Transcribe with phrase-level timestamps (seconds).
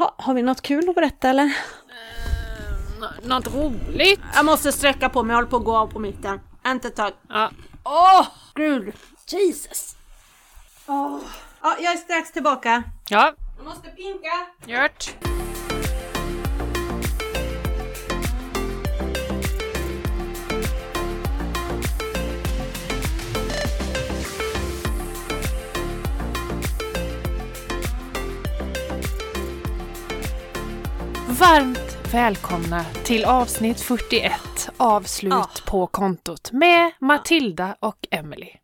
[0.00, 1.56] Ha, har vi något kul att berätta eller?
[3.00, 4.20] Nå- Något roligt?
[4.34, 6.40] Jag måste sträcka på mig, jag håller på att gå av på mitten.
[6.66, 7.12] Inte ett tag.
[7.28, 7.50] Ja.
[7.84, 8.92] Åh, gud!
[9.26, 9.96] Jesus!
[10.86, 11.18] Åh.
[11.62, 12.82] Ja, jag är strax tillbaka.
[13.08, 14.46] Ja, Jag måste pinka.
[14.66, 15.14] gjort.
[31.40, 34.32] Varmt välkomna till avsnitt 41
[34.76, 35.50] Avslut Ja.
[35.66, 38.48] på kontot med Matilda och Emily.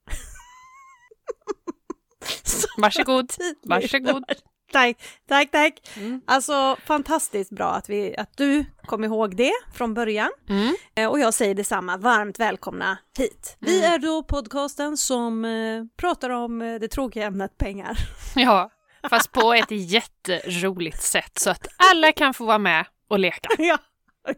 [2.78, 4.24] Varsågod, varsågod.
[4.72, 4.96] Tack,
[5.28, 5.90] tack, tack.
[5.96, 6.20] Mm.
[6.26, 10.30] Alltså fantastiskt bra att, vi, att du kom ihåg det från början.
[10.48, 10.74] Mm.
[10.96, 13.56] Eh, Och jag säger detsamma, varmt välkomna hit.
[13.60, 13.94] Vi Mm.
[13.94, 17.96] är då podcasten som eh, pratar om eh, det tråkiga ämnet pengar.
[18.34, 18.70] Ja,
[19.10, 23.48] fast på ett jätteroligt sätt så att alla kan få vara med och leka.
[23.58, 23.78] ja.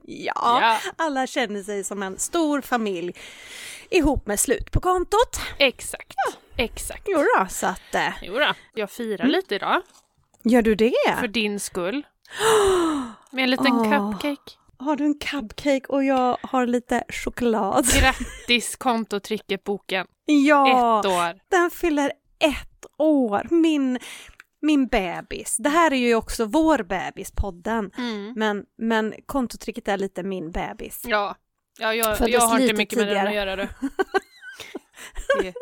[0.03, 3.13] ja, alla känner sig som en stor familj
[3.91, 5.41] ihop med slut på kontot.
[5.59, 6.15] exakt.
[6.57, 7.03] Exakt.
[7.07, 7.95] Jo då, så att...
[7.95, 9.83] Eh, Jo då, jag firar lite idag
[10.45, 10.93] gör du det?
[11.21, 12.07] för din skull.
[13.31, 14.11] Med en liten Åh.
[14.13, 14.53] cupcake.
[14.79, 17.87] Har du en cupcake och jag har lite choklad?
[18.01, 20.07] Grattis kontotricket-boken.
[20.27, 21.41] Ja, Ett år.
[21.51, 23.47] den fyller ett år.
[23.51, 23.99] Min,
[24.63, 25.57] min bebis.
[25.57, 27.91] Det här är ju också vår bebis, podden.
[27.99, 28.33] Mm.
[28.37, 31.03] Men, men kontotricket är lite min bebis.
[31.07, 31.37] Ja,
[31.79, 33.29] ja jag, Föddes jag har inte mycket med den tidigare.
[33.29, 33.69] att göra du.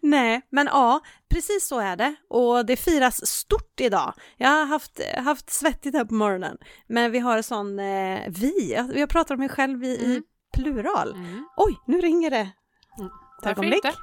[0.00, 2.14] Nej, men ja, precis så är det.
[2.28, 4.14] Och det firas stort idag.
[4.36, 6.56] Jag har haft, haft svettigt här på morgonen.
[6.86, 8.72] Men vi har en sån eh, vi.
[8.74, 10.22] Jag- Jag pratar om mig själv i, i Mm.
[10.54, 11.12] plural.
[11.14, 11.48] Mm.
[11.56, 12.48] Oj, nu ringer det.
[13.42, 13.84] Varför ögonblick.
[13.84, 13.98] inte?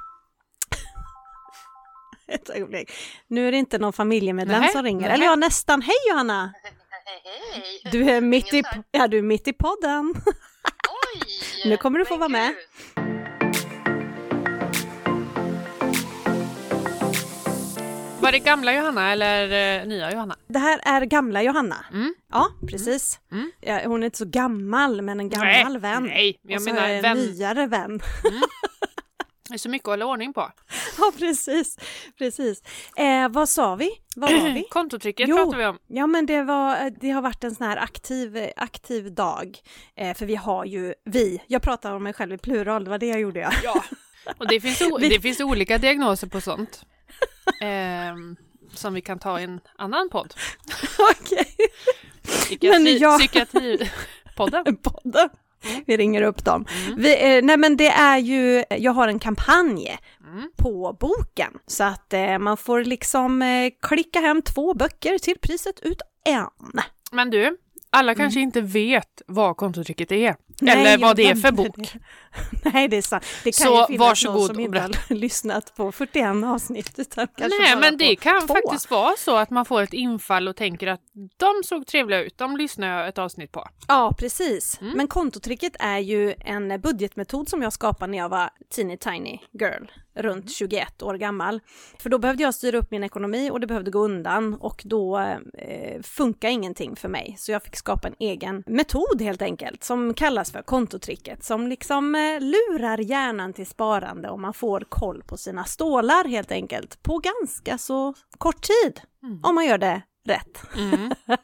[2.32, 2.90] Ett ögonblick.
[3.28, 5.00] Nu är det inte någon familjemedlem Nej, som ringer.
[5.08, 5.10] nej.
[5.14, 5.82] Eller ja, nästan.
[5.82, 6.52] Hej Johanna!
[7.52, 7.80] Hej!
[7.92, 10.14] Du är mitt i, ja, du är mitt i podden.
[11.14, 11.22] Oj!
[11.70, 12.54] Nu kommer du få vara med.
[12.54, 13.06] gud.
[18.20, 20.36] Var det gamla Johanna eller eh, nya Johanna?
[20.48, 21.84] Det här är gamla Johanna.
[21.92, 22.14] Mm.
[22.32, 23.20] Ja, precis.
[23.32, 23.50] Mm.
[23.60, 26.02] Ja, hon är inte så gammal, men en gammal Nej, vän.
[26.02, 27.18] nej, jag Och så menar är en vän.
[27.18, 28.00] nyare vän.
[29.48, 30.50] Det är så mycket att hålla ordning på.
[30.98, 31.78] Ja, precis.
[32.18, 32.62] precis.
[32.96, 33.90] Eh, vad sa vi?
[34.16, 34.62] Vad var vi?
[34.70, 35.36] Kontotricket Jo.
[35.36, 35.78] pratar vi om.
[35.86, 39.58] Ja, men det, var, det har varit en sån här aktiv, aktiv dag.
[39.96, 42.98] Eh, för vi har ju, vi, jag pratar om mig själv i plural, det var
[42.98, 43.40] det jag gjorde.
[43.40, 43.52] Ja.
[43.64, 43.84] Ja.
[44.38, 46.82] Och det finns, o- det finns olika diagnoser på sånt.
[47.60, 48.36] Ehm,
[48.74, 50.34] som vi kan ta i en annan podd.
[51.20, 51.56] Okej.
[52.22, 54.76] Psykiatri, Men jag- Psykiatripodden.
[54.76, 55.28] podden.
[55.70, 55.84] Mm.
[55.86, 56.64] Vi ringer upp dem.
[56.96, 59.98] Vi, eh, nej men det är ju, jag har en kampanj
[60.32, 60.50] Mm.
[60.56, 61.52] på boken.
[61.66, 66.80] Så att eh, man får liksom eh, klicka hem två böcker till priset ut en.
[67.12, 67.56] Men du,
[67.90, 70.36] alla kanske inte vet vad kontotricket är.
[70.60, 71.76] Nej, eller vad det är för bok.
[71.76, 71.98] det.
[72.72, 73.24] Nej, det är sant.
[73.44, 77.28] Det kan Så ju finnas varsågod någon som inte har lyssnat på 41 avsnitt utan
[77.36, 78.54] kanske Nej, men det kan två.
[78.54, 81.00] faktiskt vara så att man får ett infall och tänker att
[81.36, 83.68] de såg trevliga ut, de lyssnar jag ett avsnitt på.
[83.88, 84.78] Ja, precis.
[84.80, 84.96] Mm.
[84.96, 89.84] Men kontotricket är ju en budgetmetod som jag skapade när jag var teeny tiny girl,
[90.16, 91.60] runt 21 år gammal.
[91.98, 95.18] För då behövde jag styra upp min ekonomi och det behövde gå undan och då
[95.54, 97.34] eh, funkar ingenting för mig.
[97.38, 102.14] Så jag fick skapa en egen metod helt enkelt som kallas för kontotricket som liksom
[102.14, 107.18] eh, lurar hjärnan till sparande och man får koll på sina stålar helt enkelt på
[107.18, 109.00] ganska så kort tid.
[109.42, 111.12] Om man gör det rätt Mm.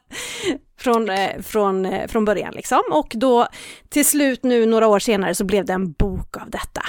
[0.77, 2.81] från, eh, från, eh, från början liksom.
[2.91, 3.47] Och då
[3.89, 6.81] till slut nu några år senare så blev det en bok av detta.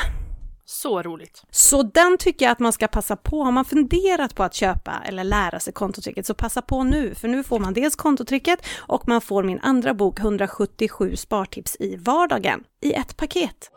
[0.67, 1.43] Så roligt.
[1.51, 3.43] Så den tycker jag att man ska passa på.
[3.43, 7.15] Har man funderat på att köpa eller lära sig kontotricket så passa på nu.
[7.15, 11.97] För nu får man dels kontotricket och man får min andra bok 177 spartips i
[11.97, 13.71] vardagen i ett paket.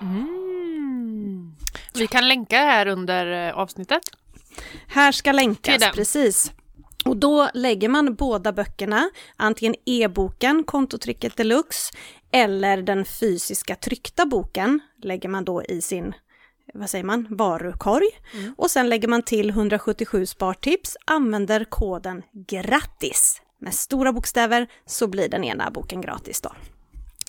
[0.00, 1.56] Mm.
[1.94, 4.02] Vi kan länka här under eh, avsnittet.
[4.86, 6.52] Här ska länkas, precis.
[7.04, 11.92] Och då lägger man båda böckerna, antingen e-boken, kontotricket deluxe,
[12.32, 16.14] eller den fysiska tryckta boken, lägger man då i sin,
[16.74, 18.08] vad säger man, varukorg.
[18.34, 18.54] Mm.
[18.58, 25.28] Och sen lägger man till 177 spartips, använder koden GRATTIS med stora bokstäver så blir
[25.28, 26.52] den ena boken gratis då.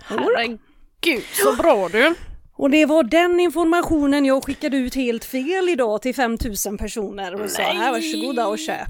[0.04, 2.16] Herregud, så bra du!
[2.54, 7.50] Och det var den informationen jag skickade ut helt fel idag till 5000 personer och
[7.50, 8.88] sa här varsågoda och köp.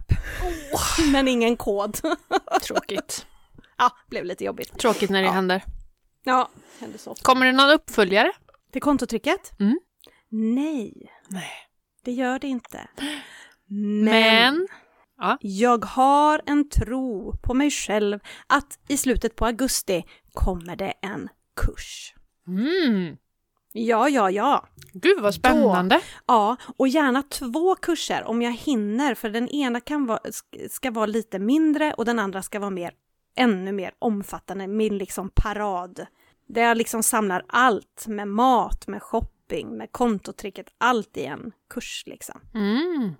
[1.12, 1.98] Men ingen kod.
[2.64, 3.26] Tråkigt.
[3.78, 4.78] ja, blev lite jobbigt.
[4.80, 5.32] Tråkigt när det Ja.
[5.32, 5.64] händer.
[6.24, 7.16] Ja, hände så.
[7.22, 8.32] Kommer det någon uppföljare?
[8.72, 9.60] Till kontotricket?
[9.60, 9.80] Mm.
[10.30, 11.52] Nej, Nej.
[12.04, 12.88] det gör det inte.
[13.68, 14.68] Men, Men
[15.22, 15.38] Ja.
[15.42, 21.30] Jag har en tro på mig själv att i slutet på augusti kommer det en
[21.56, 22.14] kurs.
[22.48, 23.18] Mm.
[23.74, 24.68] Ja, ja, ja.
[24.94, 26.02] Gud vad spännande.
[26.28, 30.20] Ja, och gärna två kurser om jag hinner, för den ena kan vara,
[30.70, 32.92] ska vara lite mindre och den andra ska vara mer,
[33.36, 36.06] ännu mer omfattande, min liksom parad.
[36.48, 42.04] Där jag liksom samlar allt med mat, med shopping, med kontotricket, allt i en kurs
[42.06, 42.42] liksom.
[42.54, 43.14] Mm.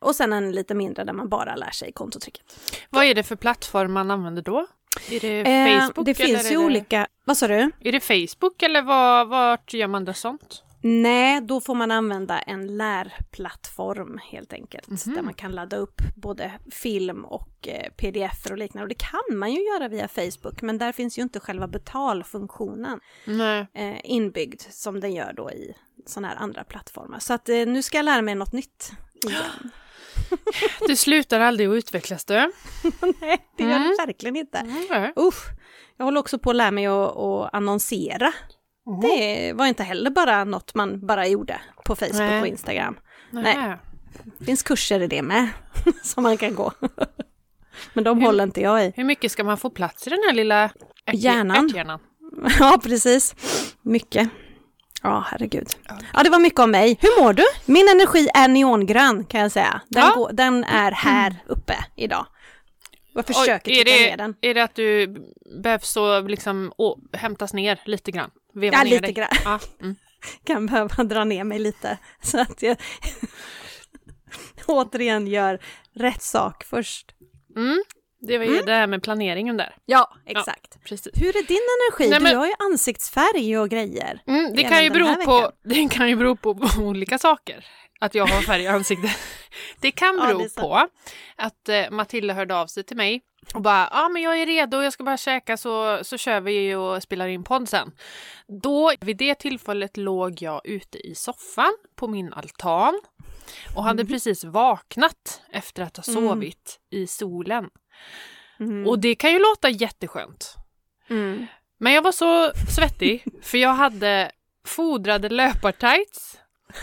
[0.00, 2.60] Och sen en lite mindre där man bara lär sig kontotricket.
[2.90, 4.66] Vad är det för plattform man använder då?
[5.10, 6.06] Är det Eh, Facebook?
[6.06, 7.70] det eller finns ju det, olika, vad sa du?
[7.80, 10.64] Är det Facebook eller vad, vart gör man det sånt?
[10.86, 14.88] Nej, då får man använda en lärplattform helt enkelt.
[14.88, 15.14] Mhm.
[15.14, 18.82] Där man kan ladda upp både film och eh, pdf och liknande.
[18.82, 23.00] Och det kan man ju göra via Facebook, men där finns ju inte själva betalfunktionen
[23.74, 25.74] eh, inbyggd som den gör då i
[26.06, 27.18] sådana här andra plattformar.
[27.18, 28.92] Så att eh, nu ska jag lära mig något nytt
[29.26, 29.70] igen.
[30.88, 32.34] Du slutar aldrig att utvecklas du.
[33.20, 33.82] Nej, det gör Mm.
[33.88, 34.58] det verkligen inte.
[34.58, 35.12] Mm.
[35.16, 35.44] Usch,
[35.96, 38.32] jag håller också på att lära mig att, att annonsera.
[38.86, 39.00] Mhm.
[39.00, 42.40] Det var inte heller bara något man bara gjorde på Facebook Nej.
[42.40, 42.96] och Instagram.
[43.30, 43.76] Nej.
[44.38, 45.48] Det finns kurser i det med
[46.02, 46.72] som man kan gå.
[47.92, 48.92] Men de Hur- håller inte jag i.
[48.96, 50.72] Hur mycket ska man få plats i den här lilla ärt-
[51.12, 51.66] Hjärnan.
[51.66, 52.00] ärthjärnan?
[52.58, 53.34] Ja, precis.
[53.82, 54.28] Mycket.
[55.02, 55.66] Ja, herregud.
[56.12, 56.98] Ja, det var mycket om mig.
[57.00, 57.42] Hur mår du?
[57.66, 59.80] Min energi är neongrön kan jag säga.
[59.88, 60.14] Den, Ja.
[60.14, 62.26] går, den är här uppe idag.
[63.14, 64.34] Jag försöker Oj, är, trycka ner det, den.
[64.40, 65.16] är det att du
[65.62, 68.30] behövs så liksom å, hämtas ner lite grann?
[68.54, 69.28] Veva Ja, ner lite grann.
[69.44, 69.60] Ja.
[69.82, 69.96] Mm.
[70.44, 71.98] Kan behöva dra ner mig lite.
[72.22, 72.76] Så att jag
[74.66, 75.58] återigen gör
[75.94, 77.06] rätt sak först.
[77.56, 77.82] Mm.
[78.20, 79.76] Det var ju det här med planeringen där.
[79.86, 80.84] Ja, exakt.
[80.84, 81.12] Precis.
[81.22, 82.10] Hur är din energi?
[82.10, 84.22] Nej, men- Du har ju ansiktsfärg och grejer.
[84.26, 87.64] Mm, det, kan ju bero på, det kan ju bero på olika saker.
[88.00, 89.10] Att jag har färg i ansiktet.
[89.80, 90.66] Det kan Ja, bero det är sant.
[90.66, 90.88] på
[91.36, 93.22] att eh, Matilda hörde av sig till mig
[93.54, 96.40] och bara ja ah, men jag är redo, jag ska bara käka så, så kör
[96.40, 97.92] vi och spelar in podd sen.
[98.62, 103.00] Då, vid det tillfället låg jag ute i soffan på min altan
[103.76, 104.12] och hade Mm.
[104.12, 106.28] precis vaknat efter att ha Mm.
[106.28, 107.68] sovit i solen.
[108.60, 108.86] Mm.
[108.86, 110.54] Och det kan ju låta jätteskönt.
[111.10, 111.46] Mm.
[111.78, 114.30] Men jag var så svettig för jag hade
[114.66, 116.38] fodrade löpartights,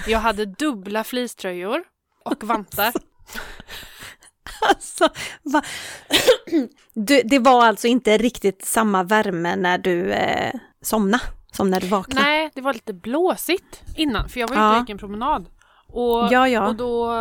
[0.07, 1.83] jag hade dubbla fleecetröjor
[2.25, 2.93] och vantar.
[4.69, 5.09] Alltså,
[5.43, 5.61] va?
[6.93, 11.87] du, det var alltså inte riktigt samma värme när du eh, somnade som när du
[11.87, 12.21] vaknade?
[12.27, 14.73] Nej, det var lite blåsigt innan för jag var ute Ja.
[14.75, 15.45] och gick en promenad.
[15.87, 16.67] Och, Ja, ja.
[16.67, 17.13] och då,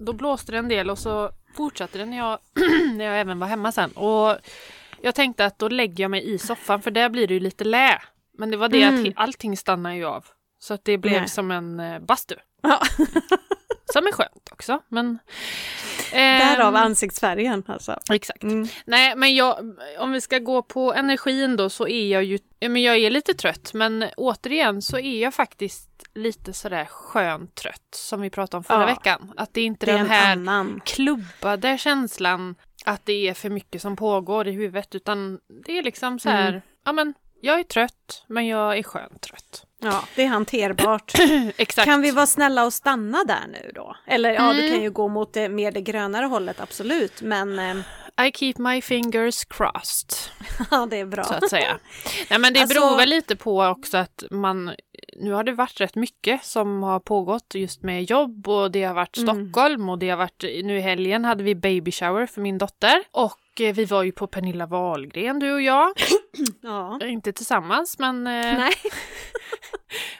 [0.00, 2.38] då blåste det en del och så fortsatte det när jag,
[2.96, 3.90] när jag även var hemma sen.
[3.90, 4.36] Och
[5.00, 7.64] jag tänkte att då lägger jag mig i soffan för där blir det ju lite
[7.64, 8.02] lä.
[8.38, 9.06] Men det var det Mm.
[9.08, 10.24] att allting stannar ju av.
[10.64, 11.28] Så att det blev Nej.
[11.28, 12.34] som en eh, bastu.
[12.62, 12.80] Ja.
[13.92, 14.80] Som är skönt också.
[14.88, 15.18] Men,
[16.12, 17.98] Därav Ehm, ansiktsfärgen alltså.
[18.12, 18.42] Exakt.
[18.42, 18.66] Mm.
[18.84, 22.82] Nej, men jag, om vi ska gå på energin då så är jag ju, men
[22.82, 28.20] jag är lite trött, men återigen så är jag faktiskt lite sådär skönt trött som
[28.20, 28.86] vi pratade om förra Ja.
[28.86, 29.32] veckan.
[29.36, 30.80] Att det är inte Det är den en här annan.
[30.84, 36.18] klubbade känslan att det är för mycket som pågår i huvudet utan det är liksom
[36.18, 36.60] så här, Mm.
[36.84, 39.64] ja men jag är trött men jag är skönt trött.
[39.84, 41.12] Ja, det är hanterbart.
[41.56, 41.84] Exakt.
[41.86, 43.96] Kan vi vara snälla och stanna där nu då?
[44.06, 44.72] Eller ja, du Mm.
[44.72, 47.22] kan ju gå mot det, mer det grönare hållet, absolut.
[47.22, 47.76] Men eh,
[48.26, 50.08] I keep my fingers crossed.
[50.70, 51.24] ja, det är bra.
[51.24, 51.78] så att säga.
[52.30, 54.74] Nej, men det Alltså- beror väl lite på också att man,
[55.16, 58.94] nu har det varit rätt mycket som har pågått just med jobb och det har
[58.94, 59.28] varit Mm.
[59.46, 63.02] Stockholm och det har varit, nu i helgen hade vi baby shower för min dotter
[63.10, 65.92] och eh, vi var ju på Pernilla Wahlgren du och jag,
[66.62, 66.98] Ja.
[67.02, 68.72] inte tillsammans men eh, Nej.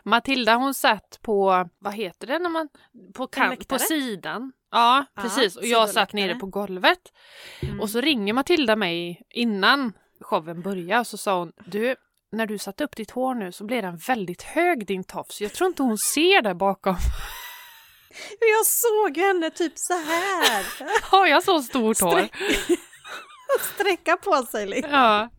[0.05, 2.69] Matilda hon satt på, vad heter det när man,
[3.15, 4.53] på, kan, på sidan.
[4.71, 5.57] Ja, Ja, precis.
[5.57, 7.13] Och jag satt nere på golvet.
[7.63, 7.81] Mm.
[7.81, 11.97] Och så ringer Matilda mig innan showen börjar och så sa hon, du,
[12.33, 15.41] när du satte upp ditt hår nu så blev den väldigt hög din tofs.
[15.41, 16.97] Jag tror inte hon ser där bakom.
[18.41, 20.65] Jag såg henne typ så här.
[21.11, 22.11] Har jag så stort hår?
[22.13, 22.77] Sträck-
[23.75, 24.93] Sträcka på sig liksom.
[24.93, 25.31] Ja.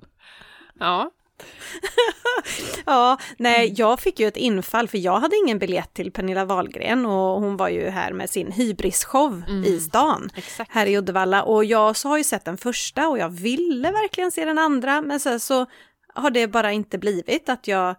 [0.79, 1.11] Ja.
[2.85, 7.05] Ja, nej, jag fick ju ett infall för jag hade ingen biljett till Pernilla Wahlgren
[7.05, 9.63] och hon var ju här med sin hybrisshow Mm.
[9.63, 10.29] i stan.
[10.35, 10.71] Exakt.
[10.73, 14.31] här i Uddevalla och jag så har ju sett den första och jag ville verkligen
[14.31, 15.65] se den andra men sen så
[16.13, 17.95] har det bara inte blivit att jag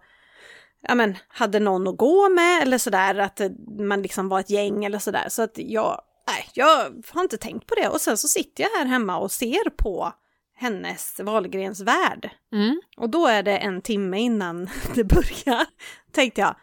[0.87, 4.49] ja men, hade någon att gå med eller sådär, att eh, man liksom var ett
[4.49, 5.25] gäng eller sådär.
[5.29, 7.87] Så att jag, nej, jag har inte tänkt på det.
[7.89, 10.13] Och sen så sitter jag här hemma och ser på
[10.57, 12.29] hennes Wahlgrens värld.
[12.53, 12.81] Mm.
[12.97, 15.65] Och då är det en timme innan det börjar.
[16.11, 16.55] Tänkte jag,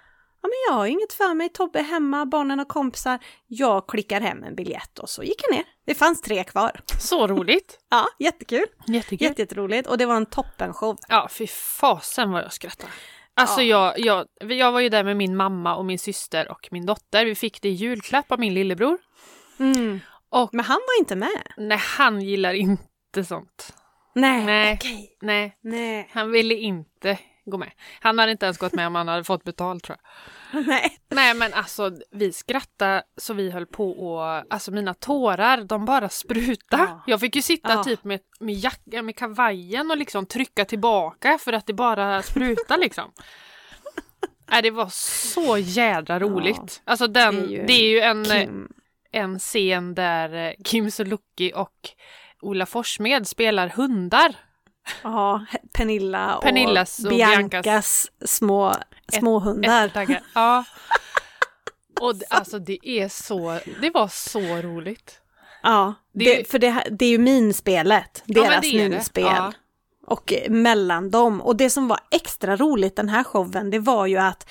[0.42, 1.48] Ja, men jag har inget för mig.
[1.48, 3.18] Tobbe är hemma, barnen har kompisar.
[3.46, 5.64] Jag klickar hem en biljett och så gick jag ner.
[5.86, 6.80] Det fanns tre kvar.
[7.00, 7.78] Så roligt!
[7.90, 8.64] Ja, jättekul.
[8.86, 9.28] Jättekul.
[9.28, 9.88] Jätte, jätteroligt.
[9.88, 10.98] Och det var en toppenshow.
[11.08, 12.92] Ja, fy fasen vad jag skrattade.
[13.34, 16.86] Alltså jag, jag, jag var ju där med min mamma och min syster och min
[16.86, 17.24] dotter.
[17.24, 18.98] Vi fick det i julklapp av min lillebror.
[19.58, 20.00] Mm.
[20.30, 21.52] Och Men han var inte med.
[21.56, 23.74] nej, han gillar inte sånt.
[24.14, 24.74] Nej, Nej.
[24.74, 25.16] okej.
[25.20, 26.08] Nej, Nej.
[26.12, 27.70] han ville inte gå med.
[28.00, 29.98] Han hade inte ens gått med om han hade fått betalt tror
[30.52, 30.66] jag.
[30.66, 30.98] Nej.
[31.08, 36.08] Nej men alltså vi skrattade så vi höll på och alltså mina tårar de bara
[36.08, 36.82] sprutade.
[36.82, 37.02] Ja.
[37.06, 37.84] Jag fick ju sitta Ja.
[37.84, 42.80] typ med, med, jacka, med kavajen och liksom trycka tillbaka för att det bara sprutade
[42.80, 43.12] liksom.
[44.50, 44.88] Nej det var
[45.32, 46.82] så jädra roligt.
[46.84, 48.72] Alltså den, det är ju det är ju en, Kim.
[49.12, 51.88] en scen där eh, Kim Sulocki och
[52.44, 54.36] Ola Forssmed spelar hundar.
[55.02, 58.74] Ja, Pernilla och Pernillas och Biancas, Biancas små
[59.12, 59.86] småhundar.
[59.86, 60.22] Ettdagar.
[60.34, 60.64] Ja.
[62.00, 65.20] Och det, alltså det är så, det var så roligt.
[65.62, 68.88] Ja, Det- det, för det, det är ju minspelet, Ja, deras det.
[68.88, 69.24] minspel.
[69.24, 69.52] Ja.
[70.06, 71.40] Och mellan dem.
[71.40, 74.50] Och det som var extra roligt den här showen, det var ju att,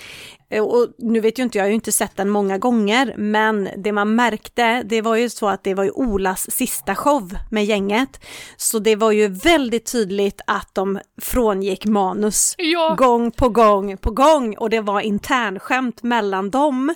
[0.49, 3.13] eh, och nu vet ju inte jag, jag har ju inte sett den många gånger,
[3.17, 7.37] men det man märkte, det var ju så att det var ju Olas sista show
[7.51, 8.25] med gänget.
[8.57, 12.55] Så det var ju väldigt tydligt att de frångick manus.
[12.57, 12.95] Ja.
[12.97, 14.57] Gång på gång på gång.
[14.57, 16.93] Och det var internskämt mellan dem.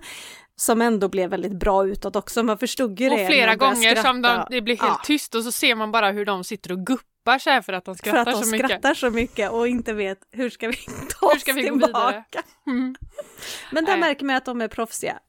[0.59, 2.43] Som ändå blev väldigt bra utåt också.
[2.43, 3.21] Man förstod ju det.
[3.21, 4.47] Och flera gånger som de, skratta.
[4.49, 5.01] det blir helt Ja.
[5.05, 7.03] tyst och så ser man bara hur de sitter och guppar
[7.39, 8.67] så här för att de För skrattar att de så mycket.
[8.67, 10.75] skrattar så mycket och inte vet hur ska vi
[11.19, 12.43] ta Hur ska oss vi tillbaka.
[12.67, 12.95] Mm.
[13.71, 13.99] Men där Nej.
[13.99, 15.19] märker man att de är proffsiga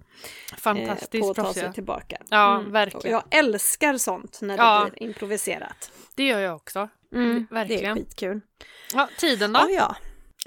[0.52, 1.64] eh, Fantastiskt på att ta proffsiga.
[1.64, 2.16] sig tillbaka.
[2.28, 2.72] Ja, Mm.
[2.72, 3.16] verkligen.
[3.16, 4.88] Och jag älskar sånt när det Ja.
[4.90, 5.90] blir improviserat.
[6.14, 6.88] Det gör jag också.
[7.14, 7.96] Mm, Det är Verkligen.
[7.96, 8.40] skitkul.
[8.94, 9.60] Ja, tiden då?
[9.60, 9.96] Ja, ja.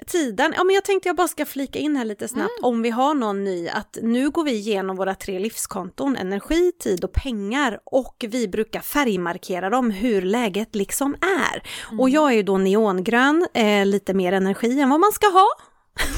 [0.06, 2.64] Tiden, ja men jag tänkte jag bara ska flika in här lite snabbt Mm.
[2.64, 7.04] om vi har någon ny att nu går vi igenom våra tre livskonton, energi, tid
[7.04, 11.62] och pengar och vi brukar färgmarkera dem hur läget liksom är.
[11.88, 12.00] Mm.
[12.00, 15.46] Och jag är ju då neongrön, eh, lite mer energi än vad man ska ha.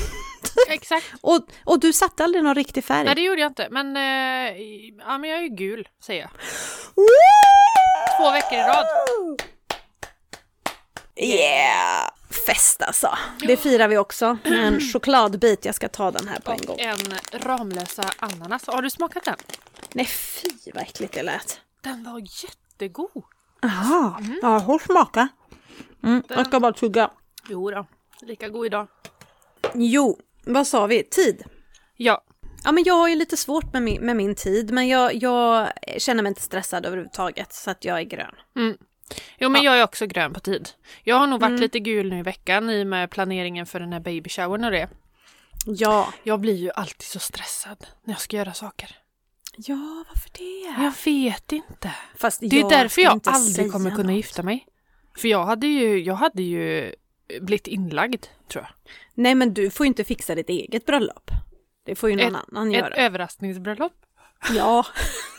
[0.69, 1.07] Exakt.
[1.21, 3.05] Och, och du satte aldrig någon riktig färg?
[3.05, 4.63] Nej det gjorde jag inte men, eh,
[4.99, 6.31] ja, men jag är ju gul säger jag.
[6.97, 7.05] Woo!
[8.19, 8.87] Två veckor i rad.
[11.17, 11.64] Yeah!
[12.47, 13.19] Fest alltså.
[13.41, 15.65] Det firar vi också med en chokladbit.
[15.65, 16.75] Jag ska ta den här på en gång.
[16.75, 18.67] Och en Ramlösa ananas.
[18.67, 19.37] Har du smakat den?
[19.93, 21.61] Nej fy vad äckligt det lät.
[21.81, 23.25] Den var jättegod.
[23.63, 25.29] Jaha, ja hon smaka.
[26.03, 27.11] Mm, jag ska bara tugga.
[27.49, 27.87] Jo då,
[28.21, 28.87] lika god idag.
[29.75, 31.03] Jo, vad sa vi?
[31.03, 31.43] Tid.
[31.97, 32.25] Ja,
[32.65, 35.69] Ja men jag har ju lite svårt med min, med min tid men jag, jag
[35.99, 38.35] känner mig inte stressad överhuvudtaget så att jag är grön.
[39.39, 39.71] Jo men Ja.
[39.73, 40.69] jag är också grön på tid.
[41.03, 43.93] Jag har nog varit lite gul nu i veckan i och med planeringen för den
[43.93, 44.89] här baby showern och det.
[45.67, 46.13] Ja.
[46.23, 48.97] Jag blir ju alltid så stressad när jag ska göra saker.
[49.57, 50.83] Ja, varför det?
[50.85, 51.91] Jag vet inte.
[52.17, 54.17] Fast Det är därför jag aldrig kommer kunna något.
[54.17, 54.67] gifta mig.
[55.17, 56.95] För jag hade ju, jag hade ju
[57.41, 58.93] blivit inlagd tror jag.
[59.15, 61.31] Nej men du får ju inte fixa ditt eget bröllop.
[61.87, 62.95] Det får ju någon Ett- annan Ett göra.
[62.95, 63.93] överraskningsbröllop.
[64.55, 64.87] Ja,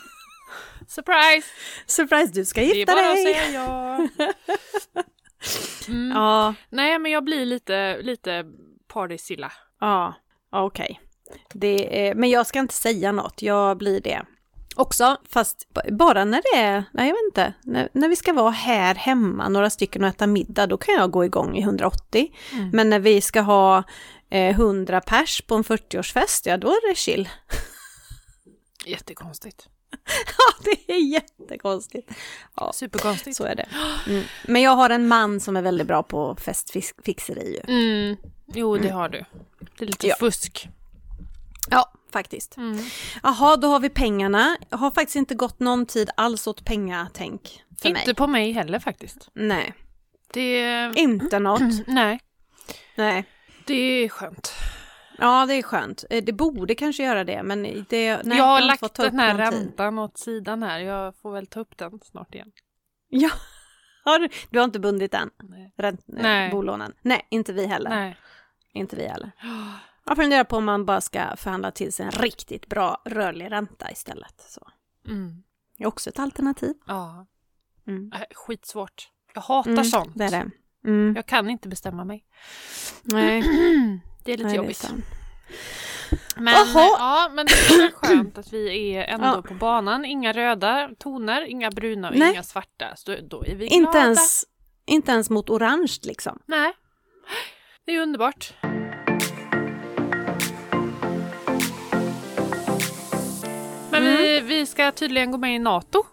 [0.87, 1.47] Surprise!
[1.85, 3.33] surprise du ska Det är gifta bara att dig!
[3.33, 4.07] säga ja.
[5.87, 6.11] Mm.
[6.17, 8.45] Ja, Nej men jag blir lite, lite
[8.93, 9.51] partysilla.
[9.79, 10.13] ja,
[10.51, 11.01] okej.
[11.53, 14.21] Det är, men jag ska inte säga något, jag blir det.
[14.75, 18.49] Också, fast bara när det är, nej jag vet inte, när, när vi ska vara
[18.51, 22.35] här hemma, några stycken och äta middag, då kan jag gå igång i 180.
[22.51, 22.69] Mm.
[22.73, 23.83] Men när vi ska ha
[24.29, 27.29] eh, 100 pers på en 40-årsfest, ja då är det chill.
[28.85, 29.67] Jättekonstigt.
[30.37, 30.53] Ja,
[30.87, 32.11] det är jättekonstigt.
[32.55, 33.37] Ja, Superkonstigt.
[33.37, 33.67] så är det.
[34.07, 34.23] Mm.
[34.47, 37.73] Men jag har en man som är väldigt bra på festfixeri ju.
[37.73, 38.17] Mm.
[38.53, 39.23] Jo det har du.
[39.77, 40.15] Det är lite Ja.
[40.19, 40.69] fusk.
[41.69, 42.57] Ja, faktiskt.
[42.57, 42.79] Mm.
[43.23, 44.57] Jaha, då har vi pengarna.
[44.69, 48.15] Jag har faktiskt inte gått någon tid alls åt pengatänk för Inte mig.
[48.15, 49.29] på mig heller faktiskt.
[49.33, 49.73] Nej,
[50.33, 50.91] Det...
[50.95, 51.61] inte något.
[51.87, 52.19] Nej.
[52.95, 53.25] Nej.
[53.65, 54.53] Det är skönt.
[55.17, 56.03] Ja, det är skönt.
[56.09, 58.23] Eh, Det borde kanske göra det, men det...
[58.23, 60.79] Nej, jag har fått lagt den här räntan åt sidan här.
[60.79, 62.51] Jag får väl ta upp den snart igen.
[63.09, 63.29] Ja.
[64.03, 65.29] Har du, du har inte bundit den?
[65.43, 65.73] Nej.
[65.77, 66.23] Ränt, Nej.
[66.23, 66.51] Nej.
[66.51, 66.93] Bolånen?
[67.01, 67.89] Nej, inte vi heller.
[67.89, 68.17] Nej.
[68.73, 69.31] Inte vi heller.
[70.07, 73.91] Jag funderar på om man bara ska förhandla till sig en riktigt bra rörlig ränta
[73.91, 74.45] istället.
[74.49, 74.67] Så.
[75.07, 75.43] Mm.
[75.77, 76.73] Det är också ett alternativ.
[76.87, 77.25] Ja.
[77.87, 78.11] Mm.
[78.15, 79.09] Äh, Skitsvårt.
[79.33, 80.11] Jag hatar Mm, sånt.
[80.15, 80.51] Det är det.
[80.89, 81.13] Mm.
[81.15, 82.25] Jag kan inte bestämma mig.
[83.03, 83.43] Nej,
[84.25, 84.91] Det är lite nej, jobbigt.
[86.35, 86.67] men, Jaha.
[86.97, 89.41] ja, men det är skönt att vi är ändå Ja.
[89.41, 90.05] på banan.
[90.05, 92.31] Inga röda toner, inga bruna och Nej.
[92.31, 92.95] inga svarta.
[92.95, 93.75] Så då är vi glada.
[93.87, 94.45] Inte ens,
[94.85, 96.39] inte ens mot orange liksom.
[96.45, 96.73] Nej.
[97.85, 98.53] Det är underbart.
[104.41, 106.03] vi ska tydligen gå med i NATO.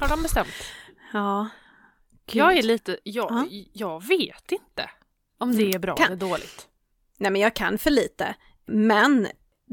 [0.00, 0.48] Har de bestämt.
[1.12, 1.48] Ja.
[2.32, 2.64] Jag är Gud.
[2.64, 3.46] lite, jag, Ja.
[3.72, 4.90] jag vet inte
[5.38, 6.66] om det är bra Kan- eller dåligt.
[7.20, 8.34] Nej men jag kan för lite.
[8.66, 9.28] Men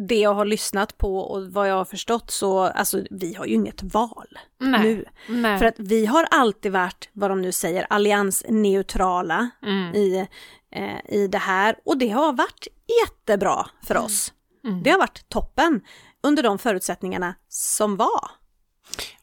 [0.07, 3.53] det jag har lyssnat på och vad jag har förstått så, alltså vi har ju
[3.53, 4.27] inget val
[4.59, 4.83] Nej.
[4.83, 5.05] nu.
[5.27, 5.59] Nej.
[5.59, 9.95] För att vi har alltid varit, vad de nu säger, alliansneutrala mm.
[9.95, 10.27] i,
[10.71, 12.67] eh, i det här och det har varit
[13.03, 14.33] jättebra för oss.
[14.63, 14.83] Mm.
[14.83, 15.81] Det har varit toppen
[16.23, 18.31] under de förutsättningarna som var.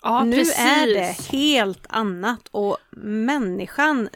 [0.03, 0.59] Ja, nu precis.
[0.59, 4.09] är det helt annat och människan,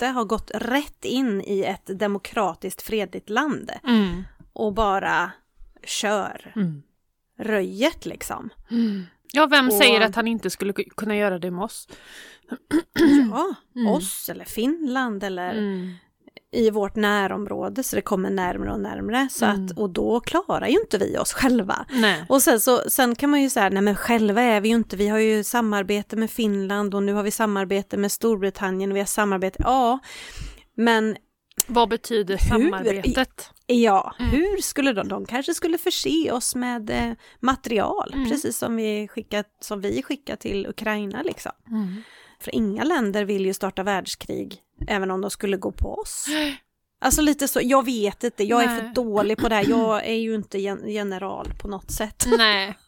[0.00, 4.24] Putte, har gått rätt in i ett demokratiskt fredligt land Mm.
[4.52, 5.30] och bara
[5.84, 6.82] kör Mm.
[7.38, 8.50] röjet liksom.
[9.32, 11.88] Ja, vem Och- säger att han inte skulle ku- kunna göra det med oss?
[13.30, 13.86] Ja, Mm.
[13.92, 15.94] oss eller Finland eller Mm.
[16.52, 19.64] I vårt närområde så det kommer närmre och närmre så Mm.
[19.66, 21.86] att och då klarar ju inte vi oss själva.
[21.92, 22.24] Nej.
[22.28, 24.96] Och sen, så, sen kan man ju säga, nej men själva är vi ju inte,
[24.96, 29.00] vi har ju samarbete med Finland och nu har vi samarbete med Storbritannien och vi
[29.00, 29.98] har samarbete, ja.
[30.74, 31.16] Men
[31.66, 33.50] Vad betyder samarbetet?
[33.66, 34.30] ja, Mm.
[34.30, 38.30] hur skulle de, de kanske skulle förse oss med eh, material, Mm.
[38.30, 41.52] precis som vi skickat, som vi skickar till Ukraina liksom.
[41.70, 42.02] Mm.
[42.40, 44.56] För inga länder vill ju starta världskrig,
[44.88, 46.26] även om de skulle gå på oss.
[47.02, 48.78] Alltså lite så, jag vet inte, jag är Nej.
[48.78, 52.26] för dålig på det här, jag är ju inte gen- general på något sätt.
[52.38, 52.78] Nej,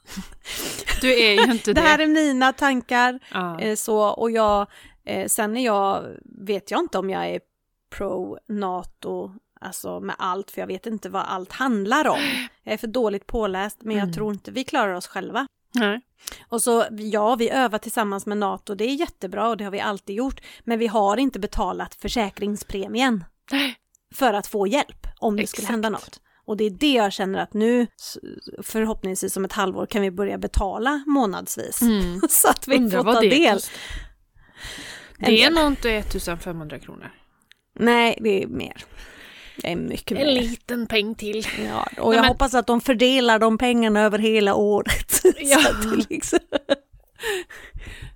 [1.00, 1.88] du är ju inte Det det.
[1.88, 3.60] här är mina tankar, ja.
[3.60, 4.66] eh, så, och jag,
[5.04, 6.04] eh, sen är jag,
[6.46, 7.40] vet jag inte om jag är
[7.96, 12.18] pro NATO, alltså med allt, för jag vet inte vad allt handlar om.
[12.64, 14.12] Jag är för dåligt påläst, men jag Mm.
[14.14, 15.46] tror inte vi klarar oss själva.
[15.74, 16.00] Nej.
[16.48, 19.80] Och så, ja, vi övar tillsammans med NATO, det är jättebra och det har vi
[19.80, 23.24] alltid gjort, men vi har inte betalat försäkringspremien
[24.14, 25.70] för att få hjälp om det skulle Exakt.
[25.70, 26.20] hända något.
[26.44, 27.86] Och det är det jag känner att nu,
[28.62, 31.82] förhoppningsvis om ett halvår, kan vi börja betala månadsvis.
[31.82, 32.20] Mm.
[32.28, 33.54] Så att vi Undrar får ta det del.
[33.54, 33.74] kostar.
[35.18, 37.12] En Det är nog inte 1500 kronor.
[37.78, 38.84] Nej, det är mer.
[39.62, 40.34] Är mycket En mer.
[40.42, 41.46] liten peng till.
[41.66, 45.20] Ja, och Nej, jag men- hoppas att de fördelar de pengarna över hela året.
[45.40, 45.58] Ja.
[45.82, 46.38] så liksom...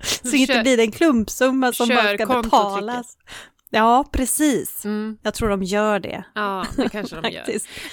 [0.02, 3.16] så Kör- inte blir det en klumpsumma som kör bara ska betalas.
[3.70, 4.84] Ja, precis.
[4.84, 5.18] Mm.
[5.22, 6.24] Jag tror de gör det.
[6.34, 7.44] Ja, det kanske de gör.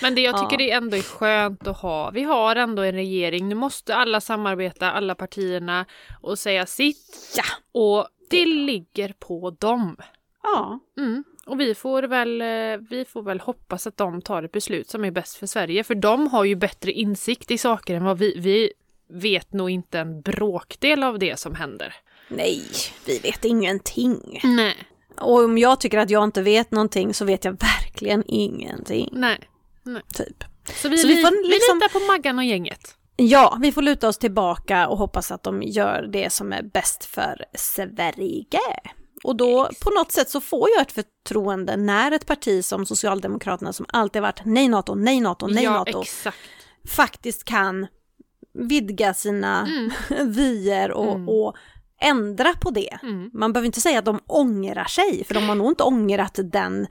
[0.02, 0.68] Men det jag tycker Ja.
[0.68, 2.12] det ändå är skönt att ha.
[2.12, 3.50] Vi har ändå en regering.
[3.50, 5.86] Nu måste alla samarbeta, alla partierna
[6.22, 7.34] och säga sitt.
[7.38, 7.44] Ja.
[7.82, 9.98] Och det ligger på dem.
[10.44, 11.24] Ja, Mm.
[11.46, 15.06] Och vi får, väl, eh, vi får väl hoppas att de tar ett beslut som
[15.06, 15.84] är bäst för Sverige.
[15.84, 18.72] För de har ju bättre insikt i saker än vad vi, vi
[19.10, 21.96] vet nog inte en bråkdel av det som händer.
[22.28, 22.62] nej,
[23.06, 24.40] vi vet ingenting.
[24.44, 24.76] Nej.
[25.18, 29.10] Och om jag tycker att jag inte vet någonting så vet jag verkligen ingenting.
[29.12, 29.40] Nej.
[30.14, 30.44] Typ.
[30.76, 32.98] Så vi, Så vi får vi liksom- litar på Maggan och gänget.
[33.16, 37.06] Ja, vi får luta oss tillbaka och hoppas att de gör det som är bäst
[37.06, 38.46] för Sverige.
[39.24, 43.74] Och då på något sätt så får jag ett förtroende när ett parti som Socialdemokraterna
[43.74, 46.38] som alltid varit nej NATO, nej NATO, nej ja, NATO exakt.
[46.90, 47.88] faktiskt kan
[48.54, 49.68] vidga sina
[50.26, 51.30] vyer och, Mm.
[51.30, 51.56] och
[52.02, 52.98] ändra på det.
[53.04, 53.30] Mm.
[53.34, 56.88] Man behöver inte säga att de ångrar sig, för de har nog inte ångrat den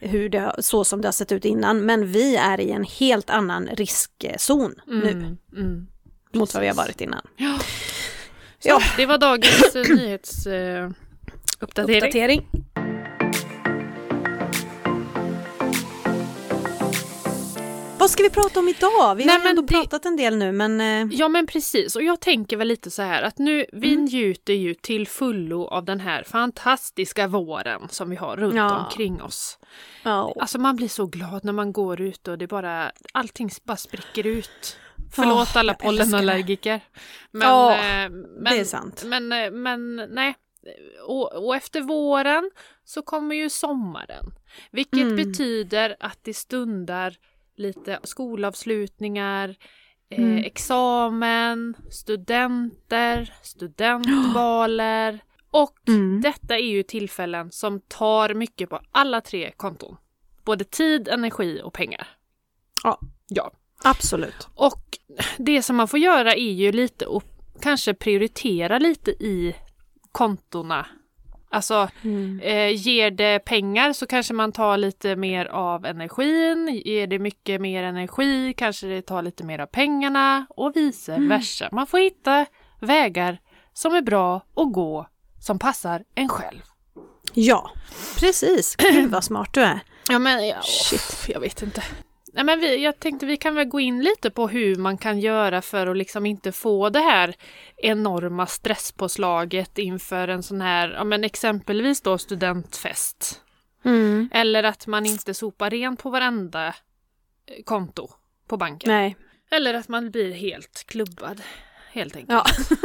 [0.00, 3.30] hur det, så som det har sett ut innan, men vi är i en helt
[3.30, 5.36] annan riskzon nu Mm.
[5.56, 5.86] Mm.
[6.34, 7.26] mot vad vi har varit innan.
[7.36, 7.58] Ja.
[8.58, 8.80] Så, Ja.
[8.96, 10.84] Det var dagens eh, nyhetsuppdatering.
[10.84, 10.90] Eh,
[11.62, 11.96] uppdatering.
[11.98, 12.46] Uppdatering.
[17.98, 19.14] Vad ska vi prata om idag?
[19.14, 21.96] Vi Nej, har ju ändå det- pratat en del nu, men eh, Ja men precis,
[21.96, 24.04] och jag tänker väl lite så här att nu, vi Mm.
[24.04, 28.78] njuter ju till fullo av den här fantastiska våren som vi har runt Ja.
[28.84, 29.58] omkring oss.
[30.02, 33.76] ja, Alltså man blir så glad när man går ut och det bara, allting bara
[33.76, 34.76] spricker ut.
[35.14, 35.96] Förlåt alla älskar det.
[36.04, 36.80] pollenallergiker.
[37.30, 39.02] Men, Ja, eh, men, det är sant.
[39.06, 40.34] Men, eh, men nej.
[41.06, 42.50] Och, och efter våren
[42.84, 44.24] så kommer ju sommaren.
[44.70, 45.16] Vilket Mm.
[45.16, 47.16] betyder att det stundar
[47.56, 49.56] lite skolavslutningar,
[50.10, 50.38] Mm.
[50.38, 55.18] eh, examen, studenter, studentbaler.
[55.50, 56.20] Och Mm.
[56.20, 59.96] detta är ju tillfällen som tar mycket på alla tre konton.
[60.44, 62.08] Både tid, energi och pengar.
[62.84, 63.00] Ja.
[63.28, 63.50] Ja.
[63.84, 64.48] absolut.
[64.54, 64.98] Och
[65.38, 67.24] det som man får göra är ju lite att
[67.62, 69.54] kanske prioritera lite i
[70.12, 70.86] kontona.
[71.50, 72.40] Alltså, Mm.
[72.40, 76.80] eh, ger det pengar så kanske man tar lite mer av energin.
[76.84, 81.68] Ger det mycket mer energi kanske det tar lite mer av pengarna och vice versa.
[81.72, 82.46] Man får hitta
[82.80, 83.38] vägar
[83.72, 85.06] som är bra att gå
[85.40, 86.60] som passar en själv.
[87.34, 87.70] Ja,
[88.18, 88.76] precis.
[88.76, 89.80] Gud vad smart du är.
[90.08, 91.28] Ja men ja, Shit.
[91.28, 91.82] jag vet inte.
[92.34, 95.20] Nej, men vi, jag tänkte vi kan väl gå in lite på hur man kan
[95.20, 97.34] göra för att liksom inte få det här
[97.76, 103.40] enorma stresspåslaget inför en sån här, ja men exempelvis då studentfest.
[103.84, 104.30] Mm.
[104.32, 108.08] Eller att man inte sopar rent på varenda eh, konto
[108.48, 108.90] på banken.
[108.90, 109.16] Nej.
[109.50, 111.42] Eller att man blir helt klubbad.
[111.90, 112.48] Helt enkelt.
[112.70, 112.76] Ja.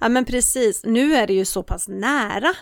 [0.00, 2.54] ja men precis, nu är det ju så pass nära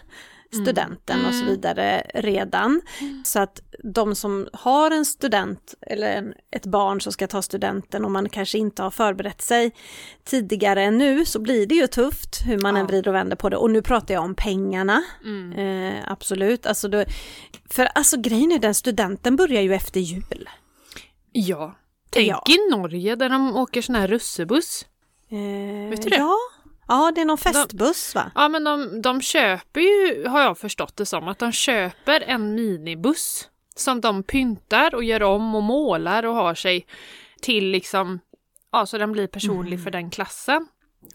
[0.55, 1.47] studenten och så Mm.
[1.55, 2.81] vidare redan.
[3.25, 8.05] Så att de som har en student eller en, ett barn som ska ta studenten
[8.05, 9.73] och man kanske inte har förberett sig
[10.25, 12.81] tidigare än nu så blir det ju tufft hur man Ja.
[12.81, 13.57] än vrider och vänder på det.
[13.57, 15.03] Och nu pratar jag om pengarna.
[15.25, 15.53] Mm.
[15.53, 17.05] Eh, absolut, alltså då,
[17.71, 20.49] för alltså grejen är den studenten börjar ju efter jul.
[21.33, 21.75] Ja.
[22.11, 22.45] Tänk Ja.
[22.49, 24.87] i Norge där de åker sån här russebuss.
[25.31, 26.17] Eh, Vet du det?
[26.17, 26.37] Ja.
[26.89, 28.31] Ja, det är någon festbuss va?
[28.35, 32.55] Ja men de, de köper ju, har jag förstått det som, att de köper en
[32.55, 36.87] minibuss som de pyntar och gör om och målar och har sig
[37.41, 38.21] till liksom,
[38.73, 39.85] ja så den blir personlig Mm.
[39.85, 40.67] för den klassen.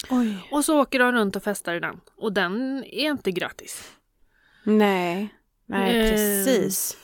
[0.09, 0.37] Oj.
[0.51, 1.99] Och så åker de runt och festar i den.
[2.17, 3.91] Och den är inte gratis.
[4.63, 5.29] Nej,
[5.65, 6.97] nej Eh, precis.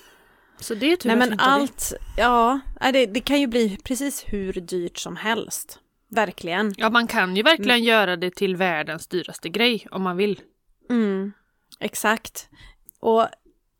[0.59, 1.49] Så det är tur Nej men inte det.
[1.51, 2.59] allt, ja,
[2.93, 5.79] det, det kan ju bli precis hur dyrt som helst.
[6.15, 6.73] Verkligen.
[6.77, 10.41] Ja man kan ju verkligen göra det till världens dyraste grej om man vill.
[10.89, 11.33] Mm,
[11.79, 12.49] exakt.
[12.99, 13.27] Och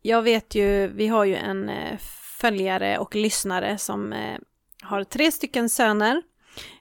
[0.02, 1.98] jag vet ju, vi har ju en eh,
[2.40, 4.38] följare och lyssnare som eh,
[4.82, 6.22] har tre stycken söner.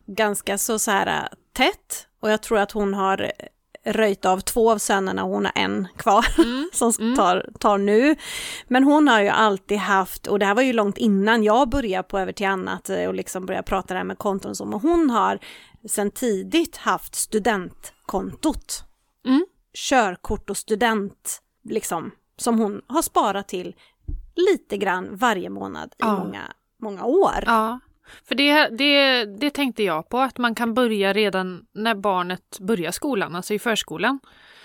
[0.05, 2.07] Ganska så, så här eh, tätt.
[2.19, 3.31] Och jag tror att hon har
[3.85, 6.69] röjt av två av sönerna och hon har en kvar Mm.
[6.73, 7.15] som Mm.
[7.15, 8.15] tar, tar nu.
[8.67, 12.03] Men hon har ju alltid haft, och det här var ju långt innan jag började
[12.07, 14.65] på över till annat eh, och liksom började prata det här med konton och så,
[14.65, 15.39] men hon har
[15.89, 18.83] sedan tidigt haft studentkontot.
[19.25, 19.45] Mm.
[19.89, 23.75] Körkort och student, liksom, som hon har sparat till
[24.35, 26.17] lite grann varje månad i Ja.
[26.17, 26.41] många,
[26.81, 27.43] många år.
[27.45, 27.79] Ja,
[28.26, 32.91] för det, det, det tänkte jag på, att man kan börja redan när barnet börjar
[32.91, 34.19] skolan, alltså i förskolan.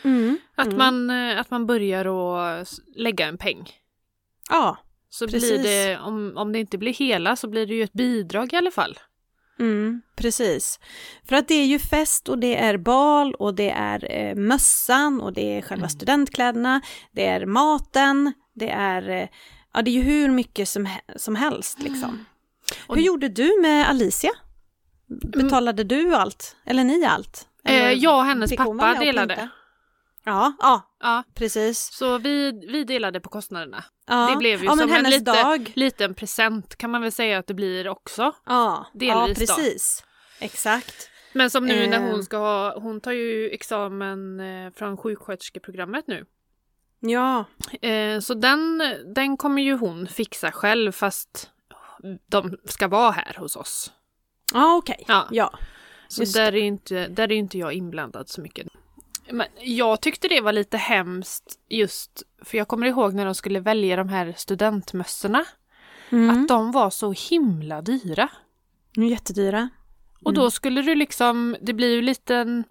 [0.05, 0.39] Mm.
[0.55, 0.79] Att, Mm.
[0.79, 3.71] man, eh, att man börjar att s- lägga en peng.
[4.51, 4.77] Ja,
[5.11, 5.51] Så Precis.
[5.61, 8.57] blir det, om, om det inte blir hela så blir det ju ett bidrag i
[8.57, 8.99] alla fall.
[9.61, 10.81] Mm, precis.
[11.29, 15.21] För att det är ju fest och det är bal och det är eh, mössan
[15.21, 15.89] och det är själva Mm.
[15.91, 16.81] studentkläderna,
[17.13, 19.29] det är maten, det är, eh,
[19.75, 22.11] ja det är ju hur mycket som, som helst liksom.
[22.11, 22.25] Mm.
[22.89, 24.31] Och- Hur gjorde du med Alicia?
[25.37, 26.57] Betalade du allt?
[26.67, 27.49] Eller ni allt?
[27.65, 29.49] Eller Eh, jag och hennes pappa delade.
[30.25, 31.79] Ja, ja, Ja, precis.
[31.93, 33.85] så vi, vi delade på kostnaderna.
[34.07, 34.29] Ja.
[34.31, 35.73] Det blev ju ja, som en lite- dag.
[35.75, 38.23] Liten present kan man väl säga att det blir också.
[38.23, 39.55] Ja, ja delvis då.
[39.57, 40.05] precis.
[40.41, 41.11] Exakt.
[41.33, 42.11] Men som nu när Eh.
[42.11, 46.25] hon ska ha, hon tar ju examen eh, från sjuksköterskeprogrammet nu.
[47.01, 47.45] Ja,
[48.23, 48.83] så den,
[49.15, 51.51] den kommer ju hon fixa själv fast
[52.27, 53.93] de ska vara här hos oss.
[54.55, 55.05] ja okej.
[55.31, 55.53] Ja.
[56.09, 58.69] Så Just där är, inte, där är inte jag inblandad så mycket.
[59.31, 63.61] Men jag tyckte det var lite hemskt just för jag kommer ihåg när de skulle
[63.61, 65.45] välja de här studentmössorna.
[66.11, 66.31] Mm.
[66.31, 68.29] Att de var så himla dyra.
[69.11, 69.69] Jättedyra.
[70.25, 70.43] Och Mm.
[70.43, 72.63] då skulle du liksom, det blir ju lite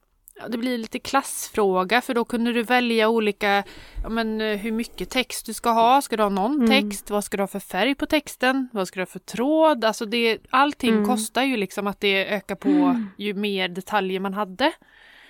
[0.49, 3.63] det blir lite klassfråga för då kunde du välja olika,
[4.03, 6.67] ja men eh, hur mycket text du ska ha, ska du ha någon Mm.
[6.89, 9.85] text, vad ska du ha för färg på texten, vad ska du ha för tråd,
[9.85, 11.05] alltså det, allting Mm.
[11.05, 13.09] kostar ju liksom att det ökar på Mm.
[13.17, 14.71] ju mer detaljer man hade.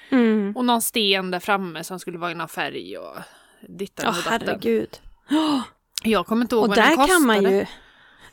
[0.09, 0.53] Mm.
[0.55, 3.15] Och någon sten där framme som skulle vara i någon färg och
[3.69, 4.41] dittan och datten.
[4.47, 4.97] herregud.
[6.03, 7.13] Jag kommer inte ihåg Och vad den där kostade.
[7.13, 7.65] kan man ju,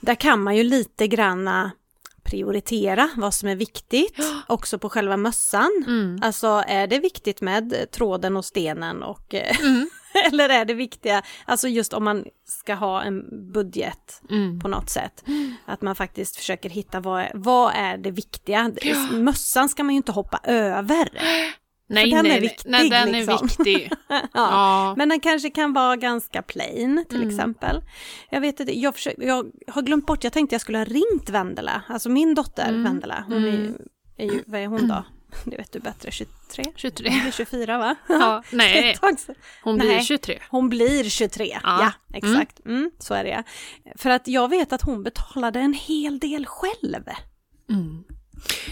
[0.01, 1.71] där kan man ju lite granna
[2.25, 5.85] prioritera vad som är viktigt, också på själva mössan.
[5.87, 6.19] Mm.
[6.23, 9.89] Alltså är det viktigt med tråden och stenen och eh, Mm.
[10.33, 14.61] eller är det viktiga, alltså just om man ska ha en budget Mm.
[14.61, 15.25] på något sätt,
[15.67, 18.73] att man faktiskt försöker hitta vad vad är det viktiga.
[19.13, 21.09] Mössan ska man ju inte hoppa över.
[21.87, 22.41] Nej, den är nej, nej.
[22.41, 23.35] viktig, nej, den liksom.
[23.35, 23.91] är viktig.
[24.09, 24.21] ja.
[24.33, 24.95] ja.
[24.97, 27.29] Men den kanske kan vara ganska plain till Mm.
[27.29, 27.81] exempel.
[28.31, 31.31] Jag vet inte, jag, försöker, jag har glömt bort, jag tänkte jag skulle ha ringt
[31.31, 32.85] Vendela, alltså min dotter Mm.
[32.85, 33.25] Vendela.
[33.27, 33.75] Hon är, Mm.
[34.17, 35.05] är ju, vad är hon då?
[35.45, 36.65] Det vet du bättre, 23?
[36.77, 37.11] 23.
[37.11, 37.97] Hon blir 24 va?
[38.09, 38.97] Ja, nej,
[39.63, 40.05] hon blir Nej.
[40.05, 40.39] 23.
[40.51, 41.59] Hon blir 23, Ja.
[41.63, 42.67] ja, exakt.
[42.67, 43.43] Mm, så är det.
[43.97, 47.05] För att jag vet att hon betalade en hel del själv.
[47.71, 48.05] Mm.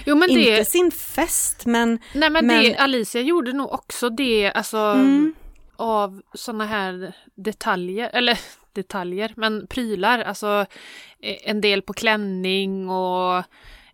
[0.06, 1.98] Jo men Inte det, sin fest men...
[2.14, 5.34] nej men, men- det, Alicia gjorde nog också det, alltså Mm,
[5.76, 8.38] av såna här detaljer, eller
[8.72, 10.66] detaljer, men prylar, alltså
[11.20, 13.36] eh, en del på klänning och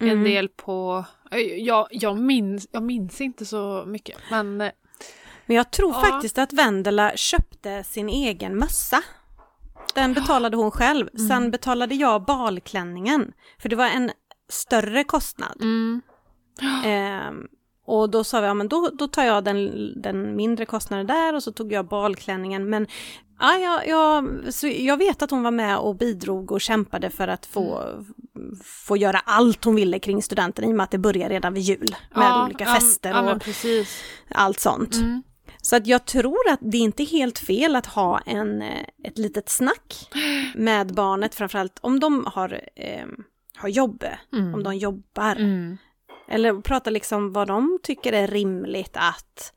[0.01, 0.25] en Mm.
[0.25, 4.71] del på, eh, jag, jag, minns, jag minns inte så mycket, men eh,
[5.47, 6.01] men jag tror Ja.
[6.01, 9.03] faktiskt att Vendela köpte sin egen mössa.
[9.95, 11.09] Den betalade hon själv.
[11.29, 13.33] Sen betalade jag balklänningen.
[13.59, 14.11] För det var en
[14.49, 15.59] större kostnad.
[15.61, 16.01] Mm.
[16.85, 17.47] Ehm,
[17.87, 21.35] och då sa vi, ja men då, då tar jag den, den mindre kostnaden där
[21.35, 22.71] och så tog jag balklänningen.
[22.71, 22.87] Men
[23.41, 27.29] ja, jag, jag, så jag vet att hon var med och bidrog och kämpade för
[27.29, 27.85] att få,
[28.65, 31.63] få göra allt hon ville kring studenten i och med att det börjar redan vid
[31.63, 34.03] jul med Ja, olika ja, fester ja, och precis.
[34.31, 34.95] allt sånt.
[34.95, 35.23] Mm.
[35.63, 39.19] Så att jag tror att det är inte helt fel att ha en, eh, ett
[39.19, 40.11] litet snack
[40.55, 43.07] med barnet, framförallt om de har, eh,
[43.59, 44.55] har jobb, Mm.
[44.55, 45.37] om de jobbar.
[45.37, 45.79] Mm.
[46.29, 49.53] Eller prata liksom vad de tycker är rimligt att,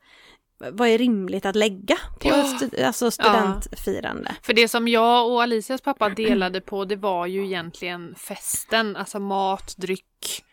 [0.72, 2.44] vad är rimligt att lägga på Ja.
[2.44, 4.36] stu, alltså studentfirande.
[4.42, 9.18] För det som jag och Alicias pappa delade på det var ju egentligen festen, alltså
[9.20, 10.44] mat, dryck.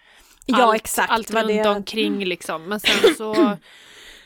[0.45, 2.63] Ja, allt, exakt, Allt runt det- omkring liksom.
[2.63, 3.57] Men sen så,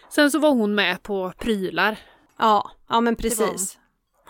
[0.10, 1.98] sen så var hon med på prylar.
[2.38, 3.78] Ja, ja men precis.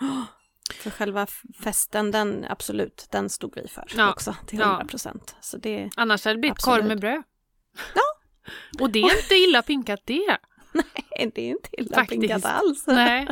[0.72, 1.26] För själva
[1.60, 4.64] festen, den absolut, den stod vi för Ja, också till ja.
[4.66, 5.36] 100 procent.
[5.40, 7.22] Så det, Annars hade det blivit korv med bröd.
[7.94, 8.02] Ja.
[8.80, 10.38] Och det är inte illa pinkat det.
[11.34, 12.20] det är inte illa Faktiskt.
[12.20, 12.84] pinkat alls.
[12.86, 13.28] Nej.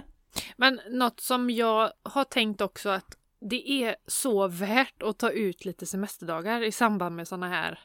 [0.56, 3.16] Men något som jag har tänkt också att
[3.50, 7.80] det är så värt att ta ut lite semesterdagar i samband med sådana här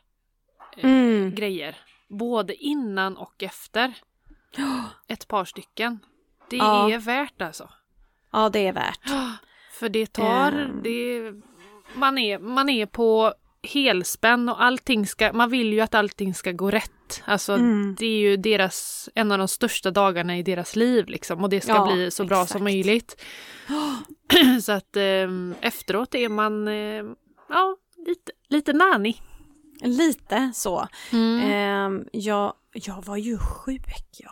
[0.78, 1.36] eh, Mm.
[1.36, 1.78] grejer.
[2.10, 3.94] Både innan och efter.
[5.08, 6.00] Ett par stycken.
[6.50, 6.92] Det Ja.
[6.92, 7.70] är värt alltså.
[8.32, 9.00] Ja, det är värt.
[9.72, 10.82] För det tar, Ehm.
[10.84, 11.22] det,
[11.96, 16.52] man, är, man är på helspänn och allting ska, man vill ju att allting ska
[16.52, 17.24] gå rätt.
[17.26, 17.96] Alltså Mm.
[18.00, 21.62] det är ju deras, en av de största dagarna i deras liv liksom och det
[21.62, 22.52] ska Ja, bli så bra exakt.
[22.52, 23.22] som möjligt.
[24.64, 27.04] så att ehm, efteråt är man, eh,
[27.50, 29.22] ja, lite, lite nani.
[29.82, 30.88] Lite så.
[31.12, 31.40] Mm.
[31.52, 33.86] Ehm, jag, jag var ju sjuk,
[34.20, 34.32] ja.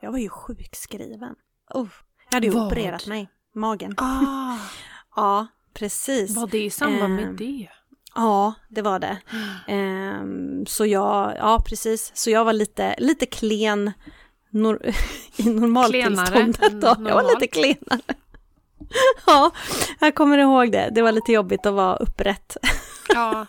[0.00, 1.34] Jag var ju sjukskriven.
[1.72, 1.88] Jag
[2.36, 2.66] hade ju Vad?
[2.66, 3.94] opererat mig, magen.
[3.96, 4.56] Ah,
[5.16, 6.36] Ja, precis.
[6.36, 7.68] var det i samband med Ehm, det?
[8.14, 9.18] Ja, det var det.
[9.68, 13.92] Ehm, så jag, ja precis, så jag var lite, lite klen
[14.50, 14.82] nor
[15.36, 16.86] i normaltillståndet då.
[16.86, 18.00] Jag var lite klenare.
[19.26, 19.50] ja,
[20.00, 20.90] jag kommer ihåg det.
[20.94, 22.56] Det var lite jobbigt att vara upprätt.
[23.08, 23.46] Ja.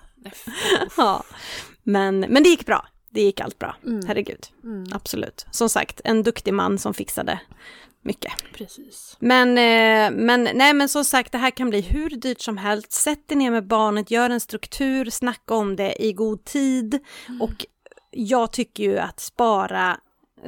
[0.98, 1.24] ja.
[1.84, 2.88] men, men det gick bra.
[3.10, 3.76] Det gick allt bra.
[3.86, 4.08] Mm.
[4.08, 5.46] Herregud, Mm, absolut.
[5.52, 7.40] Som sagt, en duktig man som fixade
[8.08, 8.34] mycket.
[8.54, 9.18] precis.
[9.20, 12.92] Men, eh, men, nej, men som sagt, det här kan bli hur dyrt som helst.
[12.92, 17.00] Sätt dig ner med barnet, gör en struktur, snacka om det i god tid.
[17.42, 17.66] Och
[18.12, 20.00] jag tycker ju att spara,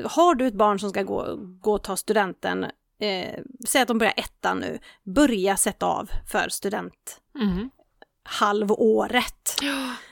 [0.05, 2.63] har du ett barn som ska gå, gå och ta studenten,
[2.99, 7.69] eh, säg att de börjar ettan nu, börja sätta av för student Mm.
[8.29, 9.55] Halvåret.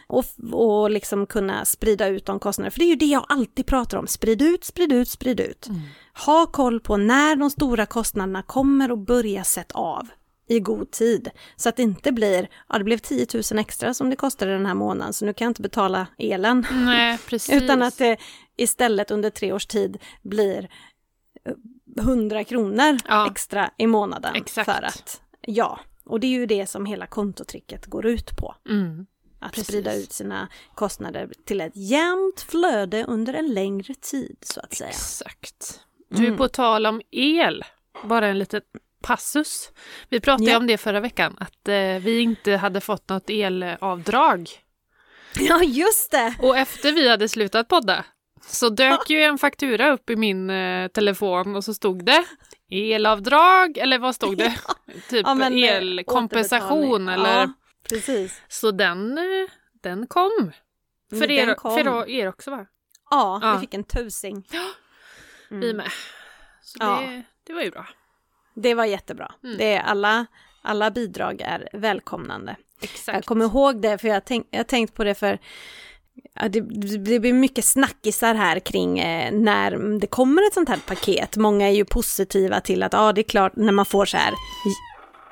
[0.08, 2.72] Och, och liksom kunna sprida ut de kostnaderna.
[2.72, 4.08] För det är ju det jag alltid pratar om.
[4.08, 5.68] Sprid ut, sprid ut, sprid ut.
[5.68, 5.82] Mm.
[6.26, 10.08] Ha koll på när de stora kostnaderna kommer och börja sätta av
[10.50, 11.30] i god tid.
[11.56, 14.66] Så att det inte blir, ja det blev 10 000 extra som det kostade den
[14.66, 16.66] här månaden så nu kan jag inte betala elen.
[16.72, 17.18] Nej.
[17.52, 18.18] Utan att det
[18.58, 20.70] istället under tre års tid blir
[21.46, 21.54] eh,
[22.04, 23.28] 100 kronor Ja.
[23.32, 24.36] extra i månaden.
[24.36, 24.66] Exakt.
[24.72, 28.56] För att, ja, och det är ju det som hela kontotricket går ut på.
[28.70, 29.06] Mm.
[29.40, 29.68] Att Precis.
[29.68, 34.90] sprida ut sina kostnader till ett jämnt flöde under en längre tid så att säga.
[34.90, 35.80] Exakt.
[36.10, 36.38] Du, Mm.
[36.38, 37.64] på tal om el,
[38.04, 38.62] bara en liten
[39.02, 39.72] passus.
[40.10, 40.58] Vi pratade Ja.
[40.58, 44.50] om det förra veckan, att eh, vi inte hade fått något elavdrag.
[45.40, 46.36] Ja, just det!
[46.42, 48.06] Och efter vi hade slutat podda
[48.48, 52.24] så dök ju en faktura upp i min eh, telefon och så stod det
[52.70, 54.60] elavdrag, eller vad stod det?
[55.10, 57.40] Typ Ja, men, eh, elkompensation eller...
[57.40, 57.54] Ja,
[57.90, 58.42] precis.
[58.48, 59.24] Så den, eh,
[59.84, 60.52] den kom.
[61.10, 61.74] För, Mm, er, den kom.
[61.84, 62.66] för er också va?
[63.10, 63.54] Ja, Ja.
[63.54, 64.48] vi fick en tusing.
[65.50, 65.92] Vi med.
[66.62, 67.88] Så det, det var ju bra.
[68.56, 69.32] Det var jättebra.
[69.44, 69.58] Mm.
[69.58, 70.26] Det är alla,
[70.62, 72.56] alla bidrag är välkomnande.
[72.82, 73.16] Exakt.
[73.16, 75.40] Jag kommer ihåg det, för jag har tänkt på det för
[76.40, 76.62] ja, det,
[76.98, 81.38] det blir mycket snackisar här kring eh, när det kommer ett sånt här paket.
[81.38, 84.34] Många är ju positiva till att ja, det är klart när man får så här.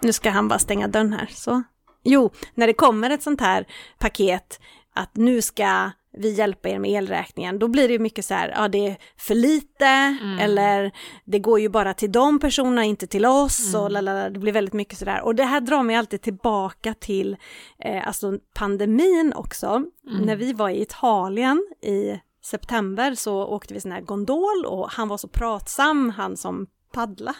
[0.01, 1.29] Nu ska han bara stänga dörren här.
[1.33, 1.63] Så.
[2.03, 3.65] Jo, när det kommer ett sånt här
[3.99, 4.59] paket
[4.93, 8.67] att nu ska vi hjälpa er med elräkningen, då blir det mycket så här, ja
[8.67, 10.91] det är för lite, eller
[11.25, 14.73] det går ju bara till de personerna, inte till oss, och lalala, det blir väldigt
[14.73, 15.21] mycket sådär.
[15.21, 17.37] Och det här drar mig alltid tillbaka till
[17.79, 19.85] eh, alltså pandemin också.
[20.03, 25.07] När vi var i Italien i september så åkte vi sån här gondol och han
[25.07, 27.35] var så pratsam, han som paddla,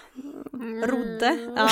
[0.86, 1.70] rodde, ja,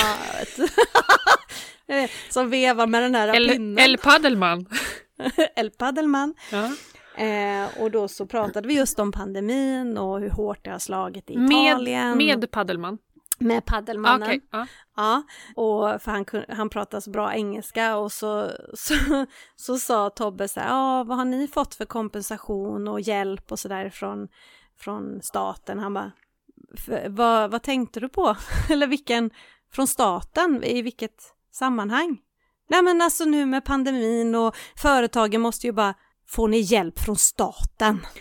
[1.87, 2.11] vet.
[2.29, 3.77] Som vevar med den här El, pinnen.
[3.77, 4.65] El Paddelman.
[5.55, 6.33] El Paddelman.
[6.51, 6.71] Ja.
[7.17, 11.29] Eh, och då så pratade vi just om pandemin och hur hårt det har slagit
[11.29, 12.17] i Med, Italien.
[12.17, 12.97] med Paddelman.
[13.39, 14.23] med paddelmannen.
[14.29, 14.67] Okej, ja.
[14.95, 15.23] Ja,
[15.55, 16.25] och för han,
[16.57, 18.95] han pratar så bra engelska och så, så,
[19.55, 23.59] så sa Tobbe så här, ja vad har ni fått för kompensation och hjälp och
[23.59, 24.27] sådär från,
[24.79, 25.79] från staten?
[25.79, 26.11] Han bara,
[26.77, 28.35] "F- vad, vad tänkte du på?
[28.69, 29.29] Eller vilken,
[29.71, 32.17] från staten, i vilket sammanhang?
[32.69, 35.93] Nej men alltså nu med pandemin och företagen måste ju bara,
[36.33, 38.05] får ni hjälp från staten?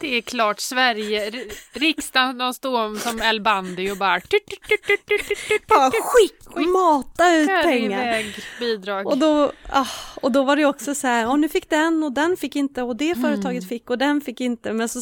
[0.00, 1.30] Det är klart Sverige,
[1.72, 5.06] riksdagen de står som El Bandi och bara tut, tut,
[5.48, 8.00] tut, bara tut, skick, mata ut pengar.
[8.02, 9.06] iväg bidrag.
[9.06, 9.86] Och då, ah,
[10.22, 12.82] och då var det också så här, ja nu fick den och den fick inte
[12.82, 13.68] och det företaget Mm.
[13.68, 14.72] fick och den fick inte.
[14.72, 15.00] Men så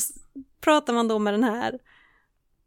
[0.60, 1.78] pratar man då med den här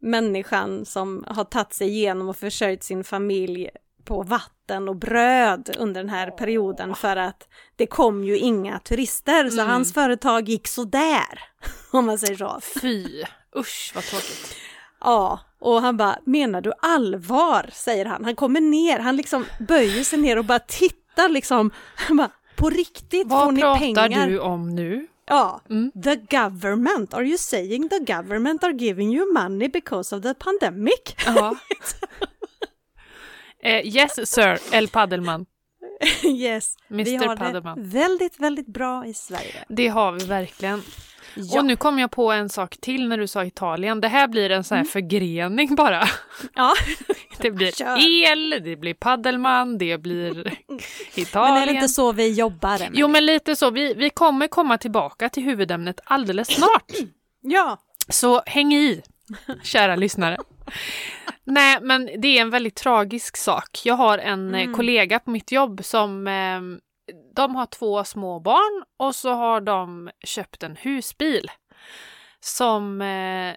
[0.00, 3.68] människan som har tagit sig igenom och försörjt sin familj
[4.08, 9.50] på vatten och bröd under den här perioden för att det kom ju inga turister
[9.50, 9.70] så Mm.
[9.72, 11.40] hans företag gick sådär,
[11.92, 12.60] om man säger så.
[12.80, 13.24] Fy,
[13.56, 14.54] usch vad tråkigt.
[15.00, 17.70] Ja, och han bara, menar du allvar?
[17.72, 18.24] säger han.
[18.24, 21.70] Han kommer ner, han liksom böjer sig ner och bara tittar liksom.
[21.96, 24.26] Han bara, på riktigt får Vad ni pratar pengar?
[24.28, 25.06] du om nu?
[25.26, 25.92] Ja, Mm.
[26.04, 31.16] the government, are you saying the government are giving you money because of the pandemic?
[31.26, 31.56] Ja.
[33.68, 35.46] eh, yes sir, El Paddelman.
[36.24, 37.78] yes, vi Mr har Paddelman.
[37.82, 39.64] det väldigt, väldigt bra i Sverige.
[39.68, 40.82] Det har vi verkligen.
[41.34, 44.00] Ja, Och nu kom jag på en sak till när du sa Italien.
[44.00, 44.90] Det här blir en sån här Mm.
[44.90, 46.04] förgrening bara.
[46.54, 46.74] ja.
[47.40, 47.98] Det blir Kör.
[48.32, 50.34] el, det blir paddelman, det blir
[50.68, 50.78] men
[51.14, 51.56] Italien.
[51.62, 52.74] är det inte så vi jobbar?
[52.74, 52.90] Emelie?
[53.00, 56.92] Jo men lite så, vi, vi kommer komma tillbaka till huvudämnet alldeles snart.
[57.40, 57.78] Ja,
[58.08, 59.02] Så häng i,
[59.62, 60.36] kära lyssnare.
[61.44, 63.80] Nej, men det är en väldigt tragisk sak.
[63.84, 64.74] Jag har en eh, Mm.
[64.74, 66.60] kollega på mitt jobb som eh,
[67.34, 71.50] de har två små barn och så har de köpt en husbil
[72.40, 73.54] som eh,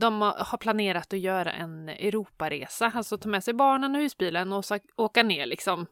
[0.00, 4.64] de har planerat att göra en Europaresa, alltså ta med sig barnen och husbilen och
[4.64, 5.86] så åka ner liksom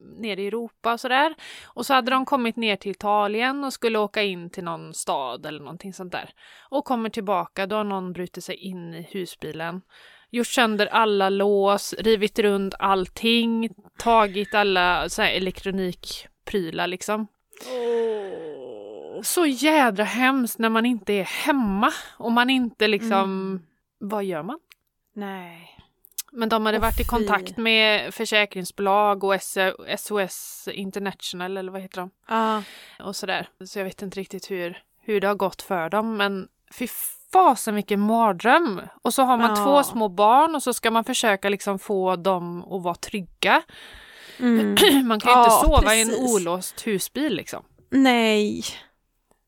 [0.00, 1.34] ner i Europa och sådär.
[1.66, 5.46] Och så hade de kommit ner till Italien och skulle åka in till någon stad
[5.46, 6.30] eller någonting sånt där.
[6.70, 9.82] Och kommer tillbaka, då har någon brutit sig in i husbilen.
[10.30, 17.26] Gjort sönder alla lås, rivit runt allting, tagit alla så här elektronikprylar liksom.
[19.22, 23.62] Så jädra hemskt när man inte är hemma och man inte liksom...
[24.00, 24.58] Vad gör man?
[25.14, 25.77] nej.
[26.32, 27.08] Men de hade Åh, varit i fy.
[27.08, 29.34] kontakt med försäkringsbolag och
[29.98, 32.10] SOS International eller vad heter de?
[32.28, 32.62] Ja,
[33.00, 33.48] Och sådär.
[33.66, 36.88] Så jag vet inte riktigt hur, hur det har gått för dem men fy
[37.32, 38.80] fasen vilken mardröm!
[39.02, 39.64] Och så har man Ja.
[39.64, 43.62] två små barn och så ska man försöka liksom få dem att vara trygga.
[44.38, 44.76] mm.
[45.08, 46.34] Man kan ju inte Ja, sova i en precis.
[46.34, 47.62] olåst husbil liksom.
[47.90, 48.64] nej.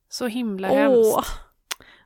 [0.08, 1.30] Så himla Åh, hemskt.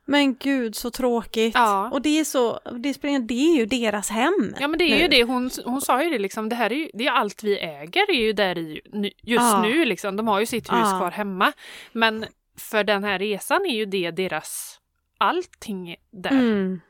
[0.05, 1.55] Men gud så tråkigt.
[1.55, 1.89] Ja.
[1.91, 4.55] Och det är så, det, spelar, det är ju deras hem.
[4.59, 5.07] Ja men det är ju nu.
[5.07, 7.59] det, hon, hon sa ju det liksom, det här är ju det är allt vi
[7.59, 8.81] äger är ju där i
[9.23, 9.61] just Ja.
[9.61, 10.15] nu liksom.
[10.15, 10.97] De har ju sitt hus Ja.
[10.97, 11.53] kvar hemma.
[11.91, 12.25] Men
[12.57, 14.79] för den här resan är ju det deras,
[15.17, 16.31] allting där.
[16.31, 16.81] Mm.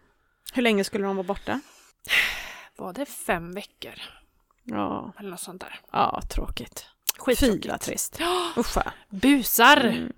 [0.54, 1.60] Hur länge skulle de vara borta?
[2.78, 3.94] Var det fem veckor?
[4.64, 5.80] Ja, Eller något sånt där.
[5.92, 6.86] ja tråkigt.
[7.18, 7.66] Skittråkigt.
[7.66, 8.20] vad trist.
[8.56, 8.92] Vad.
[9.10, 9.78] Busar!
[9.78, 10.14] Mm.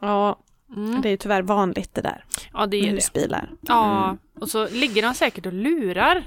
[0.00, 0.38] Ja,
[0.76, 1.00] Mm.
[1.02, 2.94] det är ju tyvärr vanligt det där Ja det är med det.
[2.94, 3.50] husbilar.
[3.60, 6.24] Ja, och så ligger de säkert och lurar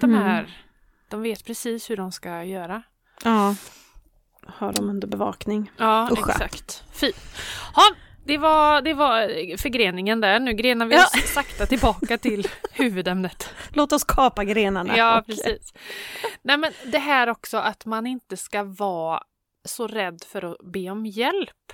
[0.00, 0.22] de Mm.
[0.22, 0.58] här.
[1.08, 2.82] De vet precis hur de ska göra.
[3.24, 3.54] Ja.
[4.46, 5.70] Har de under bevakning.
[5.76, 6.18] Ja, Usch.
[6.18, 6.84] exakt.
[6.92, 7.12] Fy.
[7.76, 7.82] Ja,
[8.26, 10.40] det var, det var förgreningen där.
[10.40, 11.04] Nu grenar vi Ja.
[11.04, 13.54] oss sakta tillbaka till huvudämnet.
[13.72, 14.96] Låt oss kapa grenarna.
[14.96, 15.72] Ja, och- precis.
[16.42, 19.22] Nej, men det här också att man inte ska vara
[19.64, 21.72] så rädd för att be om hjälp.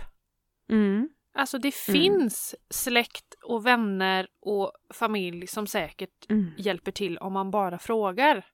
[0.70, 1.08] Mm.
[1.34, 2.00] Alltså det Mm.
[2.02, 6.50] finns släkt och vänner och familj som säkert Mm.
[6.58, 8.46] hjälper till om man bara frågar.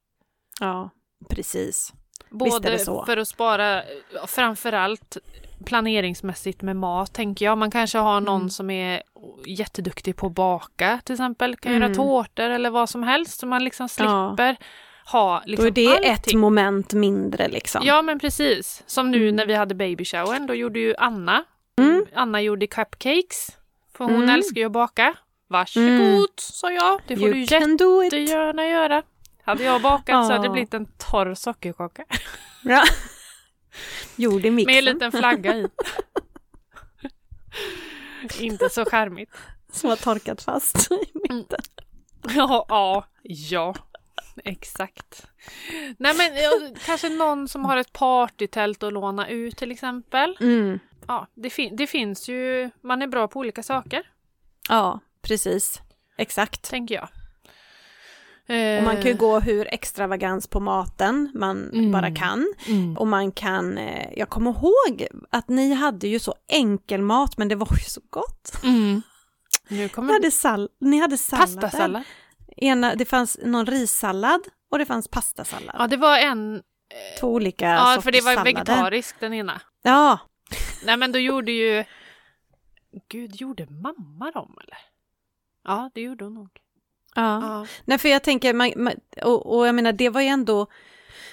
[0.60, 0.90] Ja,
[1.30, 1.92] precis.
[2.30, 3.04] Både det så.
[3.04, 3.82] för att spara,
[4.14, 5.16] ja, framförallt
[5.64, 7.58] planeringsmässigt med mat tänker jag.
[7.58, 8.50] Man kanske har någon Mm.
[8.50, 9.02] som är
[9.46, 11.82] jätteduktig på att baka till exempel, kan Mm.
[11.82, 13.88] göra tårtor eller vad som helst så man liksom Ja.
[13.88, 14.56] slipper
[15.12, 16.38] ha liksom Då är det ett allting.
[16.40, 17.80] moment mindre liksom.
[17.84, 18.82] Ja men precis.
[18.86, 19.36] Som nu Mm.
[19.36, 21.44] när vi hade babyshowen, då gjorde ju Anna,
[21.80, 22.06] Mm.
[22.14, 23.48] Anna gjorde cupcakes.
[23.96, 24.28] För hon Mm.
[24.28, 25.14] älskar ju att baka.
[25.48, 26.26] Varsågod, Mm.
[26.36, 27.00] sa jag.
[27.06, 27.70] Det får you du can
[28.04, 29.02] jättegärna göra.
[29.44, 32.04] Hade jag bakat så hade det blivit en torr sockerkaka.
[32.62, 32.84] Ja.
[34.16, 34.74] Gjord i mixen.
[34.74, 35.68] Med en liten flagga i.
[38.40, 39.30] Inte så charmigt.
[39.72, 41.60] Som har torkat fast i mitten.
[42.34, 43.74] Ja, ja, ja.
[44.44, 45.26] Exakt.
[45.98, 46.50] Nej men ja,
[46.86, 50.36] kanske någon som har ett partytält att låna ut till exempel.
[50.40, 50.78] Mm.
[51.08, 54.02] Ja, det, fin- det finns ju, man är bra på olika saker,
[54.68, 55.80] Ja, precis.
[56.18, 56.70] Exakt.
[56.70, 57.08] tänker jag.
[58.78, 61.92] Och man kan ju gå hur extravagans på maten man Mm.
[61.92, 62.54] bara kan.
[62.68, 62.96] Mm.
[62.96, 67.48] Och man kan, eh, jag kommer ihåg att ni hade ju så enkel mat men
[67.48, 68.62] det var ju så gott.
[68.64, 69.02] Mm.
[69.68, 71.60] Nu Ni kommer hade, sall ni hade sallader.
[71.60, 72.02] pastasallad.
[72.56, 74.40] Ena, det fanns någon rissallad
[74.70, 75.76] och det fanns pastasallad.
[75.78, 76.62] Ja, det var en...
[77.20, 78.52] Två olika Ja, sorters för det var sallader.
[78.54, 79.60] vegetarisk den ena.
[79.82, 80.18] Ja,
[80.84, 81.84] Nej, men då gjorde ju...
[83.08, 84.78] Gud, gjorde mamma dem eller?
[85.64, 86.48] Ja, det gjorde hon nog.
[87.14, 87.40] ja.
[87.42, 87.66] Ja.
[87.84, 90.66] Nej, för jag tänker, man, man, och, och jag menar det var ju ändå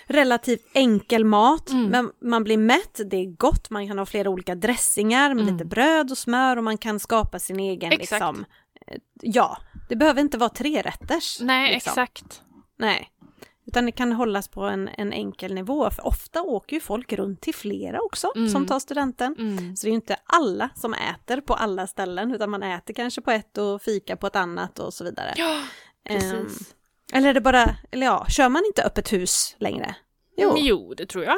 [0.06, 1.86] relativt enkel mat, Mm.
[1.90, 5.54] men man blir mätt, det är gott, man kan ha flera olika dressingar med Mm.
[5.54, 8.12] lite bröd och smör och man kan skapa sin egen Exakt.
[8.12, 8.46] liksom.
[8.88, 9.58] eh, Ja,
[9.90, 11.42] det behöver inte vara trerätters.
[11.42, 11.90] Nej, liksom.
[11.92, 12.42] exakt.
[12.78, 13.10] Nej.
[13.66, 17.42] Utan det kan hållas på en, en enkel nivå, för ofta åker ju folk runt
[17.42, 18.50] till flera också Mm.
[18.50, 19.36] som tar studenten.
[19.40, 19.76] Mm.
[19.76, 23.22] Så det är ju inte alla som äter på alla ställen, utan man äter kanske
[23.22, 25.34] på ett och fika på ett annat och så vidare.
[25.38, 25.62] Ja,
[26.08, 26.76] precis.
[27.14, 29.96] eller är det bara, eller ja, kör man inte öppet hus längre?
[30.38, 30.50] Jo.
[30.50, 30.58] Jo.
[30.58, 31.38] jo, det tror jag.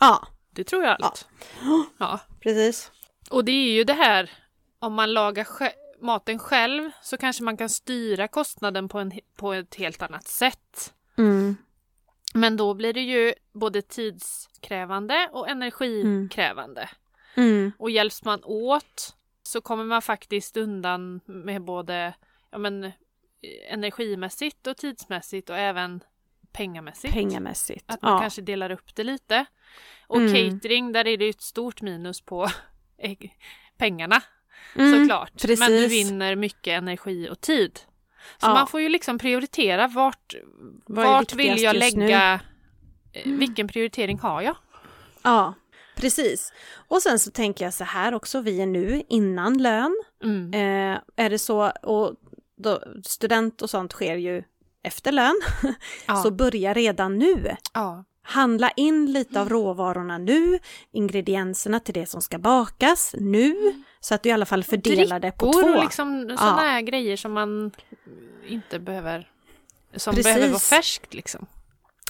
[0.00, 1.28] Ja, Det tror jag allt.
[1.98, 2.20] Ja.
[2.40, 2.90] precis.
[3.30, 4.30] Och det är ju det här,
[4.78, 9.52] om man lagar sj- maten själv så kanske man kan styra kostnaden på, en, på
[9.52, 10.92] ett helt annat sätt.
[11.18, 11.56] Mm.
[12.34, 16.88] Men då blir det ju både tidskrävande och energikrävande.
[17.34, 17.72] Mm.
[17.78, 22.14] Och hjälps man åt så kommer man faktiskt undan med både
[22.50, 22.92] ja, men,
[23.70, 26.00] energimässigt och tidsmässigt och även
[26.52, 27.14] pengamässigt.
[27.14, 27.84] Pengamässigt.
[27.86, 28.20] Att man ja.
[28.20, 29.44] kanske delar upp det lite.
[30.06, 30.32] Och Mm.
[30.60, 32.48] catering, där är det ju ett stort minus på
[33.78, 34.22] pengarna
[34.74, 35.32] Mm, såklart.
[35.32, 35.58] precis.
[35.58, 37.80] Men du vinner mycket energi och tid.
[38.40, 38.54] Så Ja.
[38.54, 40.34] man får ju liksom prioritera vart,
[40.86, 42.40] vart vill jag lägga,
[43.12, 44.56] eh, vilken prioritering har jag?
[45.22, 45.54] Ja,
[45.96, 46.52] precis.
[46.88, 49.96] Och sen så tänker jag så här också, vi är nu innan lön.
[50.24, 50.52] Mm.
[50.54, 52.14] Eh, är det så, och
[52.56, 54.42] då, student och sånt sker ju
[54.82, 55.40] efter lön,
[56.06, 56.16] Ja.
[56.16, 57.56] så börja redan nu.
[57.74, 58.04] ja.
[58.30, 60.58] Handla in lite av råvarorna nu,
[60.92, 63.54] ingredienserna till det som ska bakas nu,
[64.00, 65.60] så att du i alla fall fördelar det på två.
[65.60, 67.70] och liksom sådana här grejer som man
[68.48, 69.28] inte behöver,
[69.96, 70.24] som Precis.
[70.24, 71.46] behöver vara färskt liksom.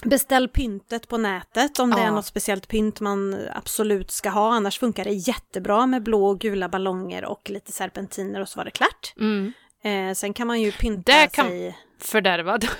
[0.03, 2.11] Beställ pyntet på nätet om det är Ja.
[2.11, 6.69] något speciellt pynt man absolut ska ha, annars funkar det jättebra med blå och gula
[6.69, 9.13] ballonger och lite serpentiner och så var det klart.
[9.19, 9.53] Mm.
[9.83, 12.67] Eh, sen kan man ju pynta Där kan- sig Fördärvad.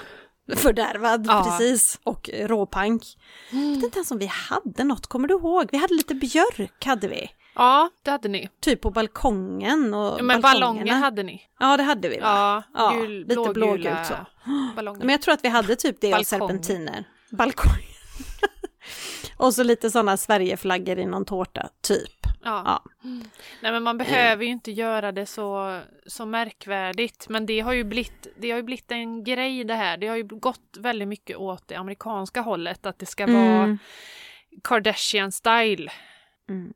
[0.56, 1.43] fördärvad, Ja.
[1.43, 3.04] precis, och råpank.
[3.52, 5.70] Jag vet inte ens om vi hade något, kommer du ihåg?
[5.72, 7.30] Vi hade lite björk, hade vi.
[7.56, 8.50] Ja, det hade ni.
[8.62, 11.41] Typ på balkongen och Ja, men ballonger hade ni.
[11.60, 12.64] Ja, det hade vi va?
[12.74, 14.14] Ja, Ja, gul, lite blågula blågult så.
[14.76, 15.00] ballonger.
[15.00, 17.04] Men jag tror att vi hade typ det och serpentiner.
[17.32, 17.72] Balkong.
[19.40, 22.20] och så lite sådana Sverigeflaggor i någon tårta, typ.
[22.44, 22.64] Ja.
[22.66, 22.84] Ja.
[23.62, 27.30] Nej men man behöver ju inte göra det så, så märkvärdigt.
[27.30, 29.98] Men det har, ju blivit, det har ju blivit en grej det här.
[29.98, 32.86] Det har ju gått väldigt mycket åt det amerikanska hållet.
[32.86, 33.78] Att det ska vara Mm.
[34.64, 35.90] Kardashian-style.
[36.50, 36.74] Mm.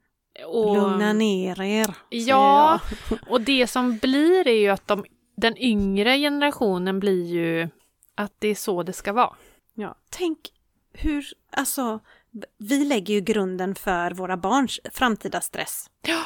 [0.47, 1.95] Och, Lugna ner er.
[2.09, 2.79] Ja,
[3.27, 5.05] och det som blir är ju att de,
[5.37, 7.69] den yngre generationen blir ju
[8.15, 9.35] att det är så det ska vara.
[9.73, 9.95] ja.
[10.09, 10.39] Tänk
[10.93, 11.99] hur, alltså,
[12.59, 16.23] vi lägger ju grunden för våra barns framtida stress Ja,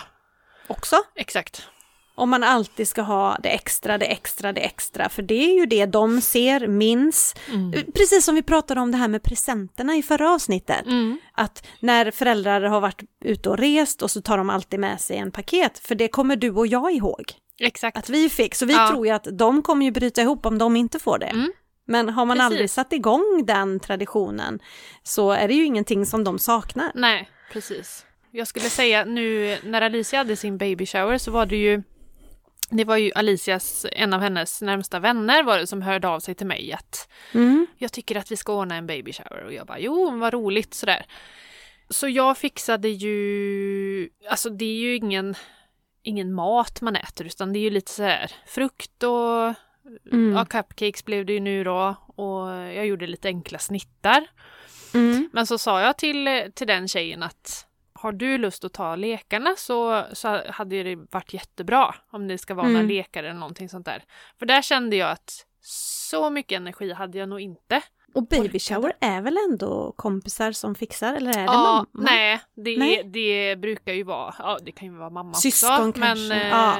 [0.67, 0.95] också.
[1.15, 1.67] exakt.
[2.15, 5.65] Om man alltid ska ha det extra, det extra, det extra, för det är ju
[5.65, 7.35] det de ser, minns.
[7.49, 7.71] Mm.
[7.95, 10.85] Precis som vi pratade om det här med presenterna i förra avsnittet.
[10.85, 11.19] Mm.
[11.33, 15.17] Att när föräldrar har varit ute och rest och så tar de alltid med sig
[15.17, 17.97] en paket, för det kommer du och jag ihåg Exakt.
[17.97, 18.55] att vi fick.
[18.55, 18.89] Så vi Ja.
[18.89, 21.25] tror ju att de kommer ju bryta ihop om de inte får det.
[21.25, 21.51] Mm.
[21.87, 22.45] Men har man Precis.
[22.45, 24.59] aldrig satt igång den traditionen
[25.03, 26.91] så är det ju ingenting som de saknar.
[26.95, 28.05] Nej, precis.
[28.31, 31.83] Jag skulle säga nu när Alicia hade sin baby shower så var det ju
[32.69, 36.35] det var ju Alicias, en av hennes närmsta vänner var det som hörde av sig
[36.35, 37.67] till mig att Mm.
[37.77, 40.73] jag tycker att vi ska ordna en baby shower och jag bara jo vad roligt
[40.73, 41.05] sådär.
[41.89, 45.35] Så jag fixade ju, alltså det är ju ingen,
[46.03, 49.53] ingen mat man äter utan det är ju lite sådär frukt och
[50.11, 50.33] Mm.
[50.35, 54.27] ja, cupcakes blev det ju nu då och jag gjorde lite enkla snittar.
[54.93, 55.29] Mm.
[55.33, 57.63] Men så sa jag till, till den tjejen att
[57.93, 62.53] har du lust att ta lekarna så, så hade det varit jättebra om det ska
[62.53, 62.89] vara några Mm.
[62.89, 64.03] lekar eller någonting sånt där.
[64.39, 67.81] För där kände jag att så mycket energi hade jag nog inte.
[68.13, 72.07] Och baby shower är väl ändå kompisar som fixar, eller är det Ja, mamma?
[72.09, 73.03] nej, det, Nej.
[73.13, 76.01] det brukar ju vara, ja det kan ju vara mamma Syskon också.
[76.01, 76.77] kanske, Men eh, ja.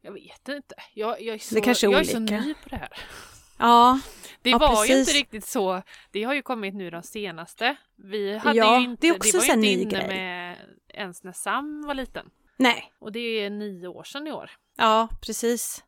[0.00, 0.74] Jag vet inte.
[0.94, 2.88] Jag, jag, är så, Det kanske är jag är så ny på det här.
[3.58, 4.00] Ja,
[4.42, 5.08] Det Ja, var ju precis.
[5.08, 5.82] inte riktigt så.
[6.10, 7.76] Det har ju kommit nu de senaste.
[7.96, 10.08] Vi hade Ja, ju inte, det är också var så ju inte inne grej.
[10.08, 10.56] med
[10.88, 12.30] ens när Sam var liten.
[12.56, 14.50] nej, Och det är nio år sedan i år.
[14.76, 15.84] ja precis.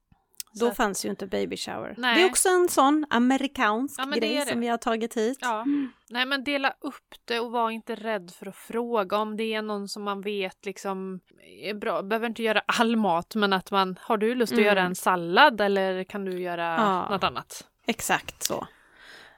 [0.55, 1.95] Då Så- fanns ju inte baby shower.
[1.99, 2.15] Nej.
[2.17, 5.39] Det är också en sån amerikansk Ja, grej som vi har tagit hit.
[5.41, 5.65] Ja.
[6.11, 9.63] Nej men dela upp det och var inte rädd för att fråga om det är
[9.63, 11.21] någon som man vet liksom
[11.65, 12.03] är bra.
[12.03, 14.67] Behöver inte göra all mat men att man har du lust att Mm.
[14.67, 17.09] göra en sallad eller kan du göra Ja.
[17.11, 17.65] något annat?
[17.87, 18.67] Exakt så.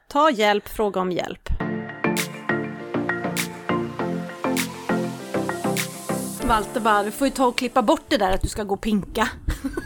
[0.07, 1.49] Ta hjälp, fråga om hjälp.
[6.47, 8.73] Walter bara, du får ju ta och klippa bort det där att du ska gå
[8.73, 9.27] och pinka.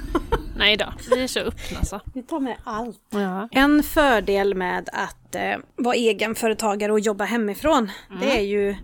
[0.60, 2.00] Nej då, vi är så öppna så.
[2.14, 3.02] Vi tar med allt.
[3.10, 3.50] Ja.
[3.52, 7.92] En fördel med att eh, vara egenföretagare och jobba hemifrån,
[8.22, 8.76] det är ju,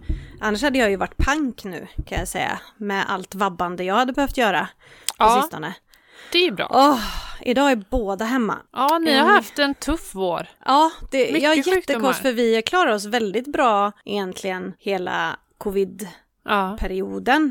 [0.42, 4.14] annars hade jag ju varit pank nu kan jag säga, med allt vabbande jag hade
[4.14, 4.68] behövt göra
[5.08, 5.42] på Ja.
[5.42, 5.74] sistone.
[6.32, 6.68] Det är ju bra.
[6.74, 7.00] Åh,
[7.42, 8.58] idag är båda hemma.
[8.74, 10.48] Ja, ni har haft en tuff vår.
[10.66, 16.25] Ja, det, jag är jättekonstigt för vi klarar oss väldigt bra egentligen hela covid-perioden.
[16.46, 16.76] Ja.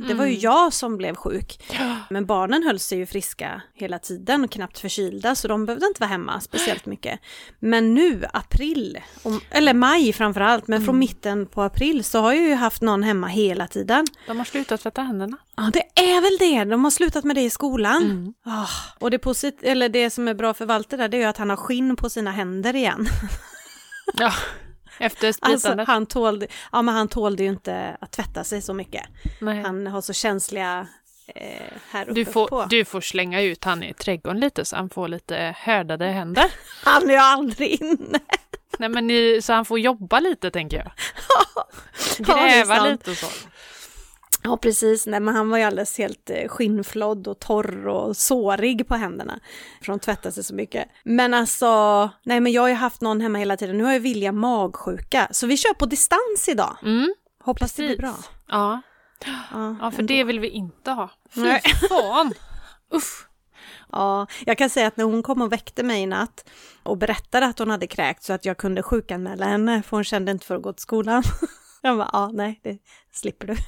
[0.08, 1.62] Det var ju jag som blev sjuk.
[2.10, 6.00] Men barnen höll sig ju friska hela tiden och knappt förkylda så de behövde inte
[6.00, 7.20] vara hemma speciellt mycket.
[7.58, 12.42] Men nu, april, om, eller maj framförallt, men från mitten på april så har jag
[12.44, 14.06] ju haft någon hemma hela tiden.
[14.26, 15.36] De har slutat tvätta händerna.
[15.56, 16.64] Ja, det är väl det.
[16.70, 18.02] De har slutat med det i skolan.
[18.02, 18.34] Mm.
[18.44, 18.68] Ah,
[18.98, 21.36] och det, posit- eller det som är bra för Walter där, det är ju att
[21.38, 23.06] han har skinn på sina händer igen.
[24.18, 24.32] Ja,
[24.98, 29.02] efter Alltså, han tålde, ja, men han tålde ju inte att tvätta sig så mycket.
[29.40, 29.62] Nej.
[29.62, 30.86] Han har så känsliga
[31.26, 32.32] eh, här uppe Du på.
[32.32, 36.46] får, du får slänga ut han i trädgården lite så han får lite härdade händer.
[36.84, 38.18] Han är ju aldrig inne.
[38.78, 40.92] Nej men ni, så han får jobba lite tänker jag.
[42.26, 42.90] Ja, Gräva sant.
[42.90, 43.26] lite och så.
[44.46, 45.06] Ja, precis.
[45.06, 49.40] Nej, men han var ju alldeles helt eh, skinnflodd och torr och sårig på händerna.
[49.82, 50.88] Från att tvätta sig så mycket.
[51.04, 53.78] Men alltså, nej men jag har ju haft någon hemma hela tiden.
[53.78, 55.28] Nu har jag Vilja magsjuka.
[55.30, 56.76] Så vi kör på distans idag.
[56.82, 57.14] Mm,
[57.44, 58.28] Hoppas det blir precis.
[58.28, 58.34] bra.
[58.48, 58.82] Ja.
[59.52, 61.10] Ja, ja, för det vill vi inte ha.
[61.34, 62.32] Fy fan!
[62.90, 63.26] Uff.
[63.92, 66.50] Ja, jag kan säga att när hon kom och väckte mig i natt
[66.82, 70.32] och berättade att hon hade kräkt så att jag kunde sjukanmäla henne för hon kände
[70.32, 71.22] inte för att gå till skolan.
[71.84, 72.78] Jag bara, ja, nej, det
[73.12, 73.56] slipper du.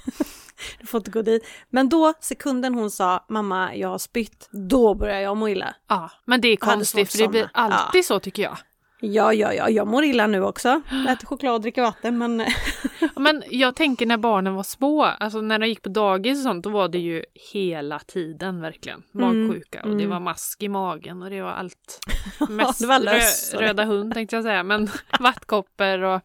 [0.81, 1.47] Du får inte gå dit.
[1.71, 5.75] Men då, sekunden hon sa mamma, jag har spytt, då började jag må illa.
[5.89, 8.59] Ja, men det är konstigt för det blir alltid så tycker jag.
[9.01, 10.81] Ja, ja, ja, jag mår illa nu också.
[10.91, 12.45] Jag äter choklad och dricker vatten, men
[13.17, 16.65] Men jag tänker när barnen var små, alltså när de gick på dagis och sånt,
[16.65, 20.11] då var det ju hela tiden verkligen magsjuka och det mm.
[20.11, 22.01] var mask i magen och det var allt.
[22.41, 24.91] Ja, Mest det var löss det- röda hund tänkte jag säga, men
[25.21, 26.21] vattkoppor och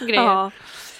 [0.00, 0.22] grejer.
[0.22, 0.50] ja,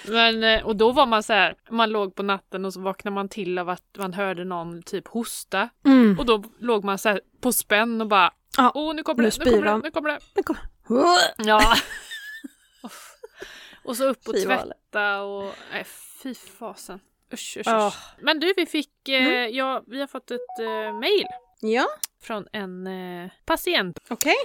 [0.07, 3.15] Men, eh, och då var man så här, man låg på natten och så vaknade
[3.15, 5.69] man till av att man hörde någon typ hosta.
[5.85, 6.19] mm.
[6.19, 9.29] Och då låg man så här på spänn och bara, Ja, åh nu kommer nu
[9.29, 9.81] det, nu kommer det, de.
[9.81, 10.19] nu kommer det.
[10.35, 10.55] det kom.
[11.37, 11.75] Ja.
[12.83, 13.15] Uff.
[13.83, 15.83] och så upp och tvätta och, nej
[16.23, 16.99] fy fasen.
[17.33, 17.87] Usch, usch, Ja.
[17.87, 18.23] usch.
[18.23, 19.53] Men du, vi fick, eh, Mm.
[19.55, 21.25] ja, vi har fått ett eh, mail
[21.59, 21.85] Ja,
[22.21, 23.99] från en eh, patient.
[24.09, 24.35] okej.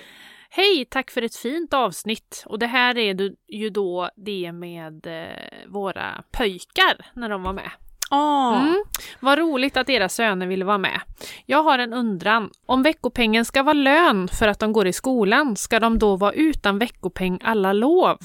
[0.57, 2.45] Hej, tack för ett fint avsnitt.
[2.47, 7.71] Och det här är ju då det med eh, våra pöjkar när de var med.
[8.11, 8.57] Ah.
[8.57, 8.85] Mm.
[9.21, 11.01] Vad roligt att era söner ville vara med.
[11.47, 12.51] Jag har en undran.
[12.67, 16.33] Om veckopengen ska vara lön för att de går i skolan, ska de då vara
[16.33, 18.19] utan veckopeng alla lov?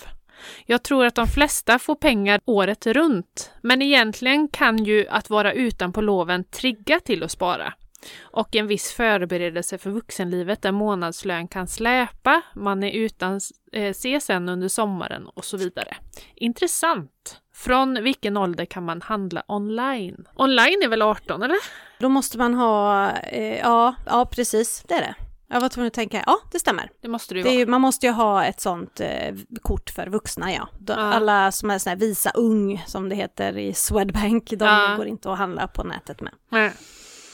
[0.66, 5.54] Jag tror att de flesta får pengar året runt, men egentligen kan ju att vara
[5.54, 7.74] utan på loven trigga till att spara.
[8.22, 13.40] Och en viss förberedelse för vuxenlivet där månadslön kan släpa, man är utan
[13.72, 15.96] eh, CSN under sommaren och så vidare.
[16.36, 17.38] Intressant!
[17.54, 20.28] Från vilken ålder kan man handla online?
[20.36, 21.58] Online är väl 18 eller?
[22.00, 25.16] Då måste man ha, eh, ja, ja precis, det är det.
[25.48, 26.90] Jag var tvungen att tänka, ja det stämmer.
[27.02, 30.54] Det måste det Det ju- man måste ju ha ett sånt eh, kort för vuxna
[30.54, 30.68] ja.
[30.80, 31.00] De, Ja.
[31.00, 34.94] Alla som är såna här Visa Ung som det heter i Swedbank, de Ja.
[34.98, 36.34] går inte att handla på nätet med.
[36.50, 36.72] Nej.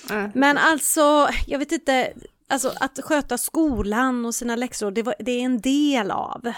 [0.09, 0.31] Nej.
[0.35, 2.13] Men alltså, jag vet inte,
[2.47, 6.53] alltså att sköta skolan och sina läxor, det, var, det är en del av.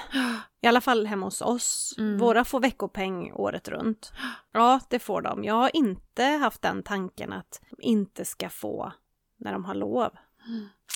[0.62, 1.95] I alla fall hemma hos oss.
[1.97, 2.18] Mm.
[2.18, 4.12] Våra får veckopeng året runt.
[4.54, 5.43] Ja, det får de.
[5.43, 8.93] Jag har inte haft den tanken att de inte ska få
[9.39, 10.12] när de har lov.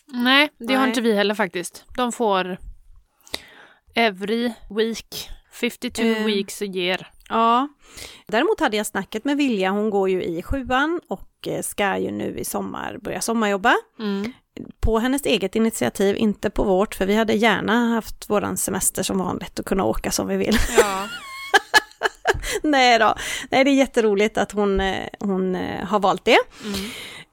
[0.08, 0.90] Nej, det har Nej.
[0.90, 1.86] inte vi heller faktiskt.
[1.98, 2.58] De får
[3.96, 6.26] every week, 52 Eh.
[6.26, 7.10] weeks a year.
[7.30, 7.68] Ja,
[8.28, 12.12] däremot hade jag snacket med Vilja, hon går ju i sjuan och eh, ska ju
[12.12, 13.76] nu i sommar börja sommarjobba.
[14.00, 14.34] Mm.
[14.80, 19.18] På hennes eget initiativ, inte på vårt, för vi hade gärna haft våran semester som
[19.18, 20.58] vanligt och kunna åka som vi vill.
[20.80, 21.08] Ja.
[22.64, 23.16] Nej då,
[23.52, 26.38] nej det är jätteroligt att hon, eh, hon eh, har valt det.
[26.64, 26.80] Mm.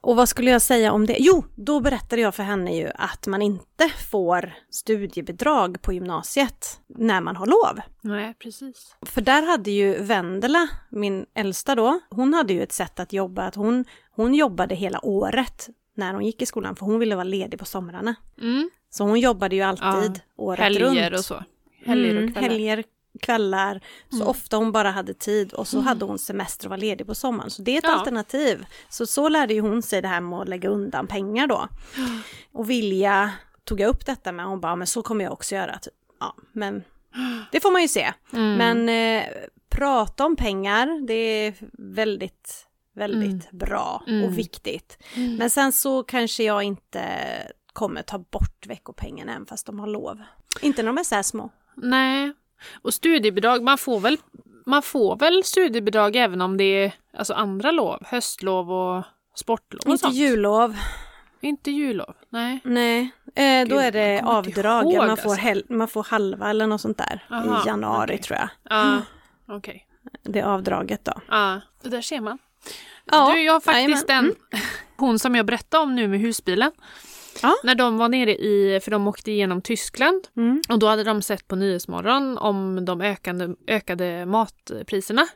[0.03, 1.17] Och vad skulle jag säga om det?
[1.19, 7.21] Jo, då berättade jag för henne ju att man inte får studiebidrag på gymnasiet när
[7.21, 7.79] man har lov.
[8.01, 8.95] Nej, precis.
[9.05, 13.43] För där hade ju Vendela, min äldsta då, hon hade ju ett sätt att jobba,
[13.43, 17.23] att hon, hon jobbade hela året när hon gick i skolan, för hon ville vara
[17.23, 18.15] ledig på somrarna.
[18.41, 18.69] Mm.
[18.89, 21.19] Så hon jobbade ju alltid året Helger runt.
[21.19, 21.43] och så.
[21.85, 22.49] Helger och Mm, kvällar.
[22.49, 22.83] helger,
[23.21, 23.81] kvällar.
[24.09, 24.27] Så Mm.
[24.27, 27.49] ofta hon bara hade tid och så hade hon semester och var ledig på sommaren.
[27.49, 27.95] Så det är ett Ja.
[27.99, 28.65] alternativ.
[28.89, 31.67] Så så lärde ju hon sig det här med att lägga undan pengar då.
[32.51, 33.31] Och Vilja
[33.63, 35.77] tog jag upp detta med, hon bara, men så kommer jag också göra.
[35.77, 35.93] Typ.
[36.19, 36.83] Ja, men
[37.51, 38.13] det får man ju se.
[38.33, 38.55] Mm.
[38.57, 38.89] Men
[39.19, 39.27] eh,
[39.69, 44.23] prata om pengar, det är väldigt, väldigt bra Mm.
[44.23, 44.97] och viktigt.
[45.15, 45.35] Mm.
[45.35, 47.03] Men sen så kanske jag inte
[47.73, 50.21] kommer ta bort veckopengen även fast de har lov.
[50.61, 51.49] Inte när de är så här små.
[51.75, 52.33] Nej.
[52.81, 54.17] Och studiebidrag, man får väl
[54.65, 59.03] man får väl studiebidrag även om det är alltså andra lov, höstlov och
[59.35, 60.15] sportlov och Inte sånt.
[60.15, 60.77] jullov.
[61.41, 62.59] Inte jullov, nej.
[62.63, 64.83] Nej, eh, då Gud, är det avdrag.
[64.83, 65.45] ihåg, man, får alltså.
[65.45, 68.17] hel- man får halva eller något sånt där Aha, i januari okej.
[68.23, 68.49] tror jag.
[68.69, 69.01] Ja,
[69.47, 69.87] okej.
[70.23, 71.13] Det är avdraget då.
[71.27, 72.37] Ja, det där ser man.
[73.05, 74.35] Ja, du, jag har faktiskt jajamän.
[74.51, 74.59] en,
[74.97, 76.71] hon som jag berättade om nu med husbilen.
[77.41, 77.55] Ja.
[77.63, 80.61] När de var nere i, för de åkte igenom Tyskland Mm.
[80.69, 85.27] och då hade de sett på Nyhetsmorgon om de ökande, ökade matpriserna.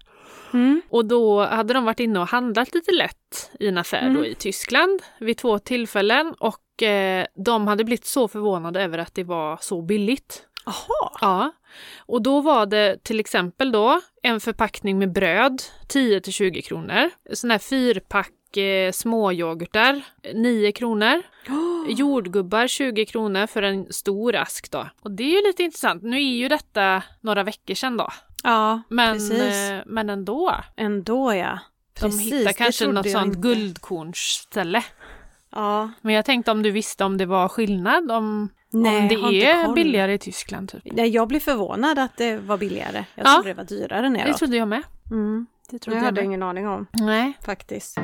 [0.54, 0.82] Mm.
[0.90, 4.24] Och då hade de varit inne och handlat lite lätt i en affär då Mm.
[4.26, 9.24] i Tyskland vid två tillfällen och eh, de hade blivit så förvånade över att det
[9.24, 10.44] var så billigt.
[10.66, 11.10] Jaha.
[11.22, 11.52] Ja,
[11.98, 17.10] och då var det till exempel då en förpackning med bröd 10 till 20 kronor.
[17.34, 20.02] Sån här fyrpack eh, småyoghurtar
[20.34, 21.22] 9 kronor.
[21.90, 24.86] Jordgubbar 20 kronor för en stor ask då.
[25.02, 26.04] Och det är ju lite intressant.
[26.04, 28.10] Nu är ju detta några veckor sedan då.
[28.44, 29.54] Ja, Men, precis.
[29.72, 30.56] eh, men ändå.
[30.76, 31.60] Ändå ja.
[31.94, 33.40] De Precis, hittar det kanske något sånt inte.
[33.48, 34.84] guldkornsställe.
[35.52, 35.92] Ja.
[36.02, 39.74] Men jag tänkte om du visste om det var skillnad om, Nej, om det är
[39.74, 40.70] billigare i Tyskland.
[40.72, 40.82] Typ.
[40.86, 43.06] Nej, Jag blev förvånad att det var billigare.
[43.16, 43.34] Jag Ja.
[43.34, 44.38] trodde det var dyrare Det neråt.
[44.38, 44.84] trodde jag med.
[45.12, 45.48] Mm.
[45.70, 46.26] Det trodde Jag jag hade med.
[46.26, 47.34] ingen aning om Nej.
[47.46, 47.98] faktiskt.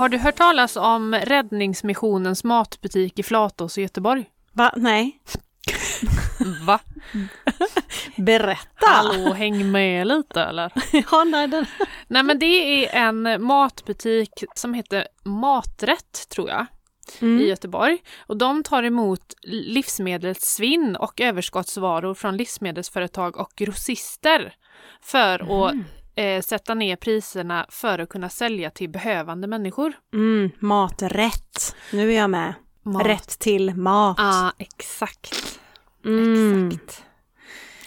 [0.00, 4.24] Har du hört talas om Räddningsmissionens matbutik i Flatås i Göteborg?
[4.52, 4.72] Va?
[4.76, 5.20] Nej.
[6.66, 6.80] Va?
[8.16, 8.86] Berätta!
[8.86, 10.72] Hallå, häng med lite eller?
[11.10, 11.66] ja, nej, den...
[12.08, 12.46] Nej men det
[12.86, 16.66] är en matbutik som heter Maträtt tror jag
[17.20, 17.46] i Mm.
[17.46, 17.98] Göteborg.
[18.26, 24.54] Och de tar emot livsmedelssvinn och överskottsvaror från livsmedelsföretag och grossister
[25.02, 25.74] för att
[26.14, 29.92] eh, sätta ner priserna för att kunna sälja till behövande människor.
[30.14, 31.76] Mm, maträtt.
[31.92, 32.54] Nu är jag med.
[32.82, 33.06] Mat.
[33.06, 34.16] Rätt till mat.
[34.18, 35.60] Ja, exakt.
[36.04, 36.68] Mm.
[36.68, 37.04] Exakt.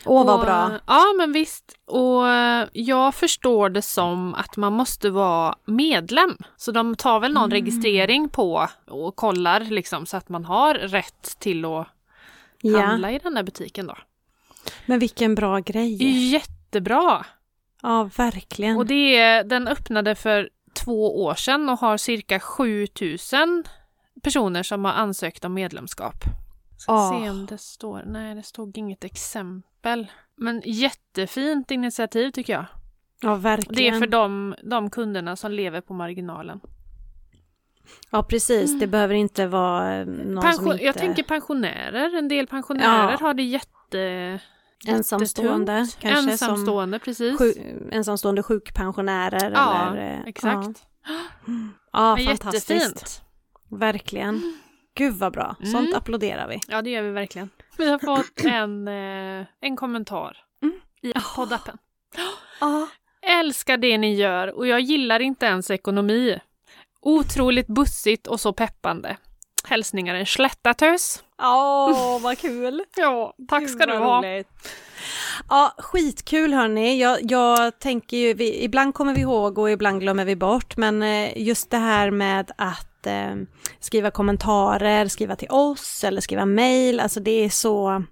[0.06, 0.72] Åh, vad Och, bra.
[0.88, 1.78] Ja, men visst.
[1.86, 6.38] Och eh, jag förstår det som att man måste vara medlem.
[6.58, 7.52] Så de tar väl någon Mm.
[7.52, 11.88] registrering på och kollar liksom så att man har rätt till att
[12.76, 13.98] handla i den där butiken då.
[14.86, 16.04] men vilken bra grej.
[16.32, 17.26] Jättebra!
[17.84, 18.78] Ja, verkligen.
[18.78, 23.64] Och det är, den öppnade för två år sedan och har cirka 7000
[24.24, 26.16] personer som har ansökt om medlemskap.
[26.78, 27.20] Ska Ah.
[27.24, 30.08] se om det står, nej det stod inget exempel.
[30.36, 32.66] Men jättefint initiativ tycker jag.
[33.22, 33.76] ja, verkligen.
[33.76, 36.60] det är för de, de kunderna som lever på marginalen.
[38.10, 38.80] Ja, precis.
[38.80, 40.84] Det behöver inte vara eh, någon som Pension, inte...
[40.86, 43.18] Jag tänker pensionärer, en del pensionärer Ja.
[43.22, 44.40] har det jätte...
[44.88, 47.38] Ensamstående, kanske, Ensamstående, precis.
[47.38, 47.54] Sju,
[47.92, 50.24] ensamstående sjukpensionärer ja, eller...
[50.28, 50.84] exakt.
[51.92, 52.70] Ja, ja fantastiskt.
[52.70, 53.22] jättefint.
[53.70, 54.60] Verkligen.
[54.96, 55.56] Gud vad bra.
[55.60, 55.96] Sånt Mm.
[55.96, 56.60] applåderar vi.
[56.68, 57.50] Ja, det gör vi verkligen.
[57.78, 60.76] Vi har fått en, eh, en kommentar Mm.
[61.02, 61.78] i poddappen.
[62.60, 62.88] Ja.
[63.22, 66.40] Älskar det ni gör och jag gillar inte ens ekonomi.
[67.02, 69.18] Otroligt bussigt och så peppande.
[69.68, 71.24] Hälsningar en slättatös.
[71.44, 72.84] Åh, vad kul!
[72.96, 74.18] Ja, tack ska du ha.
[74.18, 74.48] roligt.
[75.50, 77.02] Ja, skitkul hörni.
[77.02, 81.04] Jag, jag tänker ju, vi, ibland kommer vi ihåg och ibland glömmer vi bort, men
[81.04, 83.36] eh, just det här med att eh,
[83.80, 88.04] skriva kommentarer, skriva till oss eller skriva mail, alltså det är så,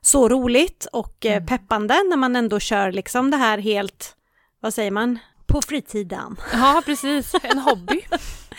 [0.00, 1.42] så roligt och Mm.
[1.42, 4.16] eh, peppande när man ändå kör liksom det här helt,
[4.60, 6.36] vad säger man, på fritiden.
[6.52, 7.34] Ja, precis.
[7.42, 8.00] En hobby.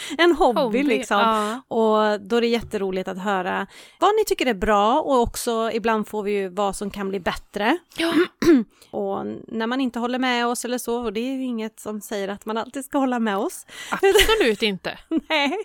[0.17, 1.19] En hobby, liksom.
[1.19, 1.61] Ja.
[1.67, 3.67] Och då är det jätteroligt att höra
[3.99, 7.19] vad ni tycker är bra och också ibland får vi ju vad som kan bli
[7.19, 7.77] bättre.
[7.97, 8.13] Ja.
[8.91, 12.01] Och när man inte håller med oss eller så, och det är ju inget som
[12.01, 13.65] säger att man alltid ska hålla med oss.
[13.91, 14.97] Absolut inte.
[15.29, 15.57] Nej.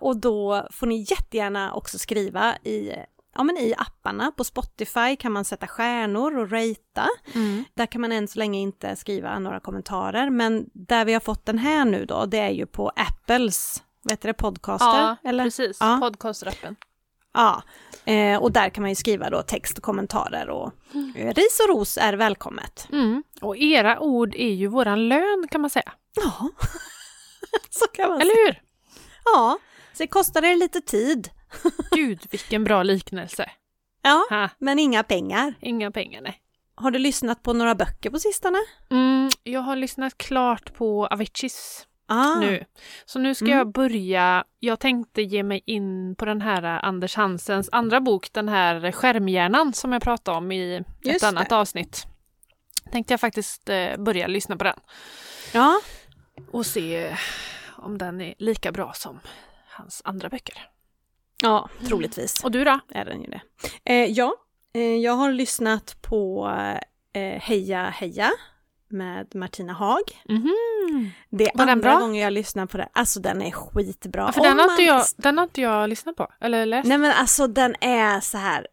[0.00, 2.92] Och då får ni jättegärna också skriva i,
[3.38, 4.32] ja, men i apparna.
[4.36, 7.08] På Spotify kan man sätta stjärnor och ratea.
[7.34, 7.64] Mm.
[7.74, 11.46] Där kan man än så länge inte skriva några kommentarer, men där vi har fått
[11.46, 14.86] den här nu då, det är ju på Apples, vad heter det, podcaster?
[14.86, 15.44] Ja, eller?
[15.44, 15.76] precis.
[15.80, 15.98] Ja.
[16.02, 16.76] Podcastrappen.
[17.34, 17.62] Ja,
[18.04, 20.72] eh, och där kan man ju skriva då text och kommentarer och
[21.16, 22.88] eh, ris och ros är välkommet.
[22.92, 23.22] Mm.
[23.40, 25.92] Och era ord är ju våran lön kan man säga.
[26.14, 26.30] Ja,
[27.70, 28.32] så kan man säga.
[28.32, 28.62] Eller hur?
[29.24, 29.58] Ja,
[29.92, 31.30] så det kostar er lite tid.
[31.90, 33.50] Gud vilken bra liknelse.
[34.02, 35.54] Ja, Ha, men inga pengar.
[35.60, 36.42] inga pengar nej.
[36.74, 38.58] Har du lyssnat på några böcker på sistone?
[38.90, 42.64] Mm, jag har lyssnat klart på Aviciis Ah, nu.
[43.06, 43.58] Så nu ska Mm.
[43.58, 44.44] jag börja.
[44.58, 48.92] Jag tänkte ge mig in på den här eh, Anders Hansens andra bok, den här
[48.92, 51.56] Skärmhjärnan som jag pratade om i ett Just annat det.
[51.56, 52.06] avsnitt.
[52.92, 54.76] Tänkte jag faktiskt eh, börja lyssna på den
[55.52, 55.80] Ja,
[56.52, 57.16] och se
[57.76, 59.20] om den är lika bra som
[59.68, 60.68] hans andra böcker.
[61.42, 62.80] Ja, troligtvis Och du då?
[62.88, 63.40] är den ju det.
[63.84, 64.34] Eh, ja,
[64.74, 66.48] eh, jag har lyssnat på
[67.12, 68.30] eh, Heja Heja
[68.90, 70.22] med Martina Haag.
[70.28, 71.10] Mhm.
[71.30, 71.98] Det är Var den andra bra?
[72.00, 72.88] gången jag lyssnar på det.
[72.92, 74.22] Alltså den är skitbra.
[74.22, 76.88] Ja, för Om den har, inte jag, den har inte jag lyssnat på, eller läst.
[76.88, 78.66] Nej men alltså den är så här.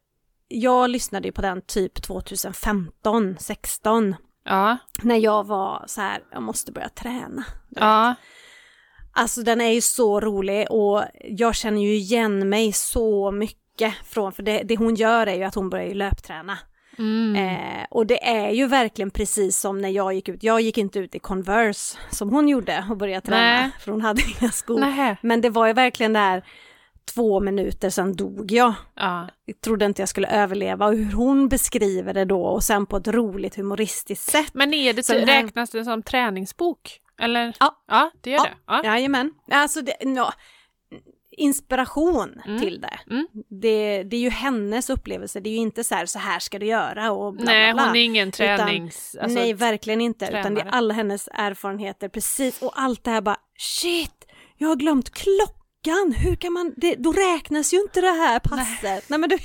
[0.48, 4.16] Jag lyssnade ju på den typ 2015, 16
[4.48, 7.46] Ja, när jag var så här, jag måste börja träna.
[7.70, 8.16] ja,
[9.18, 14.32] Alltså den är ju så rolig och jag känner ju igen mig så mycket från,
[14.32, 16.58] för det, det hon gör är ju att hon börjar ju löpträna.
[16.98, 17.36] mm.
[17.36, 21.00] Eh, och det är ju verkligen precis som när jag gick ut, jag gick inte
[21.00, 23.70] ut i Converse som hon gjorde och började träna, Nej.
[23.80, 24.80] för hon hade inga skor.
[24.80, 25.18] Nähä.
[25.22, 26.44] Men det var ju verkligen där
[27.14, 28.74] två minuter sedan dog jag.
[28.96, 29.28] Ja.
[29.46, 32.98] Jag trodde inte jag skulle överleva och hur hon beskriver det då och sen på
[32.98, 34.52] ett roligt humoristiskt sätt.
[34.54, 37.02] Men är det, Så räknas det som träningsbok?
[37.22, 37.54] Eller?
[37.60, 37.84] Ja.
[37.88, 38.44] Ja, det gör Ja.
[38.44, 38.56] det.
[38.68, 38.84] Ja.
[38.84, 39.32] Jajamän.
[39.52, 40.34] Alltså det, ja,
[41.38, 42.60] inspiration Mm.
[42.62, 43.00] till det.
[43.10, 43.28] Mm.
[43.62, 44.04] det.
[44.04, 46.66] Det är ju hennes upplevelse, det är ju inte så här, så här ska du
[46.66, 47.88] göra och bla Nej, bla bla.
[47.88, 49.16] hon är ingen tränings...
[49.22, 50.70] alltså, Nej, verkligen inte, utan det är tränare.
[50.78, 54.26] alla hennes erfarenheter, precis, och allt det här bara, shit,
[54.58, 59.10] jag har glömt klockan, hur kan man, det, då räknas ju inte det här passet.
[59.10, 59.38] Nej, men du,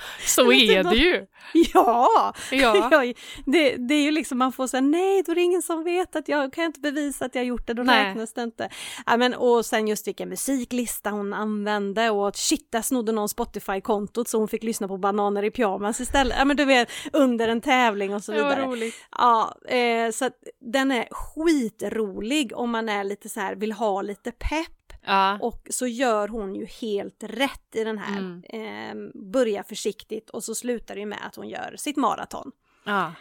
[0.26, 1.26] så vet är det ju.
[1.52, 2.34] ja!
[2.50, 2.88] Ja.
[2.98, 3.12] Ja,
[3.46, 6.16] det, det är ju liksom, man får säga nej, då är det ingen som vet
[6.16, 8.04] att jag kan inte bevisa att jag gjort det, då Nej.
[8.04, 8.68] räknas det inte.
[9.06, 14.28] Ja, men, och sen just vilken musiklista hon använde och shit, där snodde någon Spotify-kontot
[14.28, 16.38] så hon fick lyssna på Bananer i pyjamas istället.
[16.38, 18.62] Ja, men du vet, under en tävling och så vidare.
[18.64, 18.94] roligt.
[19.18, 24.02] Ja, eh, så att den är skitrolig om man är lite så här, vill ha
[24.02, 24.77] lite pepp.
[25.08, 25.38] Ja.
[25.40, 28.18] Och så gör hon ju helt rätt i den här.
[28.18, 28.42] Mm.
[28.44, 32.52] Eh, börjar försiktigt och så slutar det ju med att hon gör sitt maraton.
[32.84, 33.12] ja.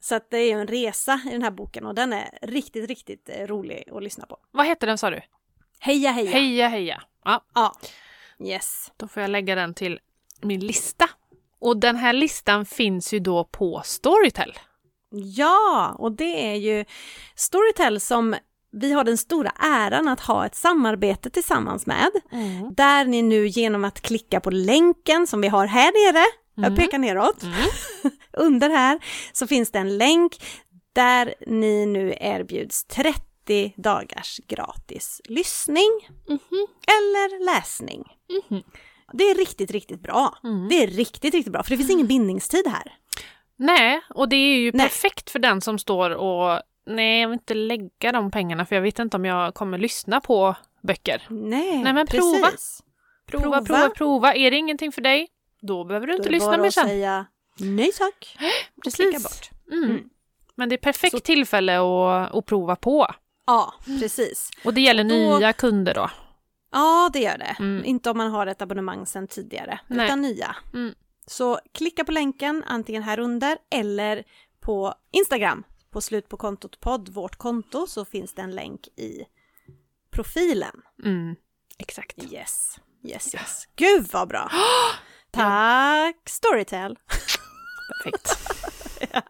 [0.00, 2.88] Så att det är ju en resa i den här boken och den är riktigt,
[2.88, 4.36] riktigt eh, rolig att lyssna på.
[4.50, 5.20] Vad heter den sa du?
[5.78, 6.30] Heja heja!
[6.30, 7.02] Heja heja.
[7.24, 7.74] Ja, Ja.
[8.40, 8.92] Yes.
[8.96, 10.00] då får jag lägga den till
[10.40, 11.08] min lista.
[11.58, 14.58] Och den här listan finns ju då på Storytel.
[15.10, 16.84] Ja, och det är ju
[17.34, 18.34] Storytel som
[18.72, 22.10] vi har den stora äran att ha ett samarbete tillsammans med.
[22.76, 26.78] Där ni nu genom att klicka på länken som vi har här nere, jag Mm.
[26.78, 27.54] pekar neråt, Mm.
[28.32, 28.98] under här,
[29.32, 30.42] så finns det en länk
[30.92, 35.90] där ni nu erbjuds 30 dagars gratis lyssning
[36.28, 36.66] Mhm.
[36.86, 38.04] eller läsning.
[38.50, 38.62] Mhm.
[39.12, 40.38] Det är riktigt, riktigt bra.
[40.44, 40.68] Mm.
[40.68, 42.92] Det är riktigt, riktigt bra, för det finns ingen bindningstid här.
[43.58, 44.86] Nej, och det är ju Nej.
[44.88, 48.82] perfekt för den som står och nej, jag vill inte lägga de pengarna för jag
[48.82, 51.22] vet inte om jag kommer lyssna på böcker.
[51.30, 52.46] Nej, Nej, men prova.
[52.46, 52.82] precis.
[53.26, 53.62] Prova, Prova.
[53.62, 54.34] prova, prova.
[54.34, 55.28] Är det ingenting för dig,
[55.60, 56.86] då behöver du Då inte lyssna mer sen.
[56.88, 57.26] säga
[57.58, 58.38] nej tack.
[58.84, 59.22] Precis.
[59.22, 59.50] bort.
[59.72, 59.90] Mm.
[59.90, 60.02] Mm.
[60.54, 63.06] Men det är perfekt Så- tillfälle att, att prova på.
[63.46, 64.50] Ja, precis.
[64.64, 66.10] Och det gäller då- nya kunder då.
[66.72, 67.56] Ja, det gör det.
[67.58, 67.84] Mm.
[67.84, 70.06] Inte om man har ett abonnemang sedan tidigare, Nej.
[70.06, 70.56] utan nya.
[70.74, 70.94] Mm.
[71.26, 74.22] Så klicka på länken antingen här under eller
[74.60, 75.64] på Instagram.
[75.92, 79.24] På slut på kontot podd, vårt konto, så finns det en länk i
[80.10, 80.82] profilen.
[81.04, 81.36] Mm.
[81.78, 82.32] Exakt.
[82.32, 83.68] Yes, yes, yes.
[83.76, 84.50] Gud vad bra!
[85.30, 86.98] Tack Storytel!
[88.04, 88.38] Perfekt.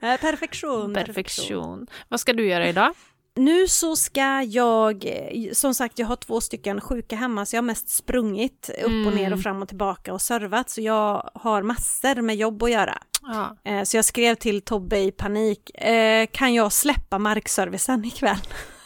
[0.00, 1.86] Eh, Perfektion, Perfektion.
[2.08, 2.94] Vad ska du göra idag?
[3.34, 7.62] Nu så ska jag, eh, som sagt jag har två stycken sjuka hemma så jag
[7.62, 9.32] har mest sprungit upp och ner Mm.
[9.32, 12.98] och fram och tillbaka och servat så jag har massor med jobb att göra.
[13.22, 13.56] Ja.
[13.64, 18.36] Eh, Så jag skrev till Tobbe i panik, eh, kan jag släppa markservicen ikväll?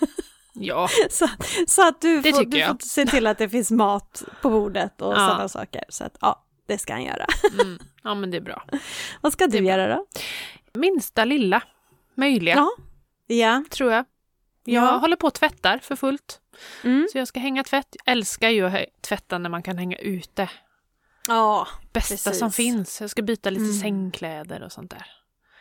[0.55, 0.89] ja.
[1.11, 1.29] så,
[1.67, 5.13] så att du, får, du får se till att det finns mat på bordet och
[5.13, 5.17] Ja.
[5.29, 5.85] sådana saker.
[5.89, 7.27] Så att ja, det ska han göra.
[7.61, 7.79] Mm.
[8.03, 8.65] ja, men det är bra.
[9.21, 10.07] Vad ska du göra då?
[10.81, 11.63] Minsta lilla
[12.15, 12.71] möjliga, Ja.
[13.37, 13.65] Ja.
[13.71, 14.05] tror jag.
[14.67, 14.97] Jag Ja.
[14.97, 16.41] håller på och tvättar för fullt.
[16.85, 17.07] Mm.
[17.13, 17.97] Så jag ska hänga tvätt.
[18.05, 20.51] Jag älskar ju att tvätta när man kan hänga ute.
[21.29, 21.67] Ja.
[21.93, 22.39] Bästa Precis.
[22.39, 23.01] som finns.
[23.01, 23.81] Jag ska byta lite Mm.
[23.81, 25.07] sängkläder och sånt där.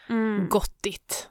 [0.09, 0.49] Mm.
[0.49, 1.29] Gottigt.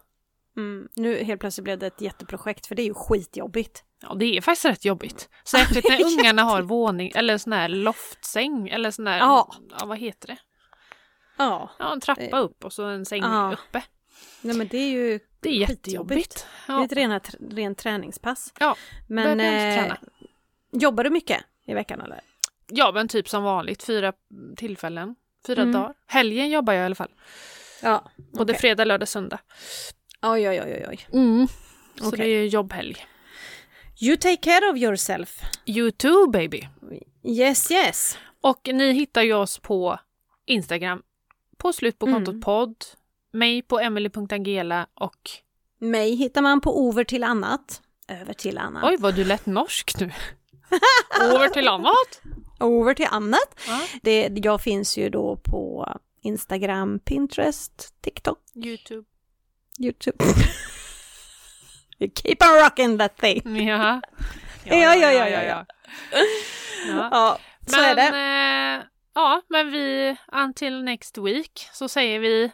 [0.56, 0.88] Mm.
[0.96, 3.84] Nu helt plötsligt blev det ett jätteprojekt för det är ju skitjobbigt.
[4.02, 5.28] Ja, det är faktiskt rätt jobbigt.
[5.44, 9.54] Särskilt när ungarna har våning eller sån här loftsäng eller sån här, Ja.
[9.80, 10.36] ja vad heter det?
[11.36, 13.52] Ja, Ja, en trappa upp och så en säng Ja.
[13.52, 13.82] uppe.
[14.40, 16.46] nej men det är ju Det är jättejobbigt.
[16.66, 16.84] det är Ja.
[16.84, 17.20] ett rena,
[17.50, 18.52] rent träningspass.
[18.60, 18.76] Ja,
[19.08, 19.98] Men eh, träna.
[20.72, 22.20] jobbar du mycket i veckan eller?
[22.68, 24.12] ja, men typ som vanligt, fyra
[24.56, 25.14] tillfällen,
[25.46, 25.72] fyra Mm.
[25.74, 25.94] dagar.
[26.06, 27.10] Helgen jobbar jag i alla fall.
[27.82, 28.60] Ja, Både okej.
[28.60, 29.38] fredag, lördag, söndag.
[30.22, 31.06] Oj, oj, oj, oj.
[32.00, 32.18] Så Okej.
[32.18, 32.96] det är jobbhelg.
[34.00, 35.40] You take care of yourself.
[35.66, 36.68] YouTube baby!
[37.22, 38.18] Yes, yes.
[38.40, 39.98] Och ni hittar ju oss på
[40.46, 41.02] Instagram,
[41.56, 42.40] på slut på kontot Mm.
[42.42, 42.76] podd,
[43.34, 45.30] mig på emily.angela och
[45.78, 47.82] Mig hittar man på Over till annat.
[48.08, 48.84] Över till annat.
[48.84, 50.10] oj vad du lät norsk nu.
[51.20, 52.20] Över till annat.
[52.60, 53.60] Over till annat.
[53.66, 53.80] Ja.
[54.02, 55.88] Det, jag finns ju då på
[56.22, 59.04] Instagram, Pinterest, TikTok, Youtube.
[59.80, 60.24] YouTube.
[61.98, 63.66] you keep on rocking that thing.
[63.68, 64.00] Ja.
[64.64, 65.42] Ja, ja, ja, ja, ja.
[65.42, 65.66] ja.
[67.10, 68.18] Ja, så är Men, det.
[68.82, 72.50] eh, ja, men vi, until next week, så säger vi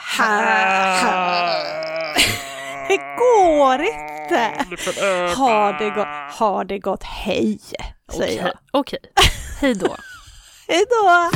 [2.88, 4.52] Det går inte!
[5.36, 7.60] Ha det gott, ha det gott, hej!
[8.12, 8.52] Säger jag.
[8.72, 9.30] Okej, okej.
[9.60, 9.96] Hej då.
[10.68, 11.30] Hej då!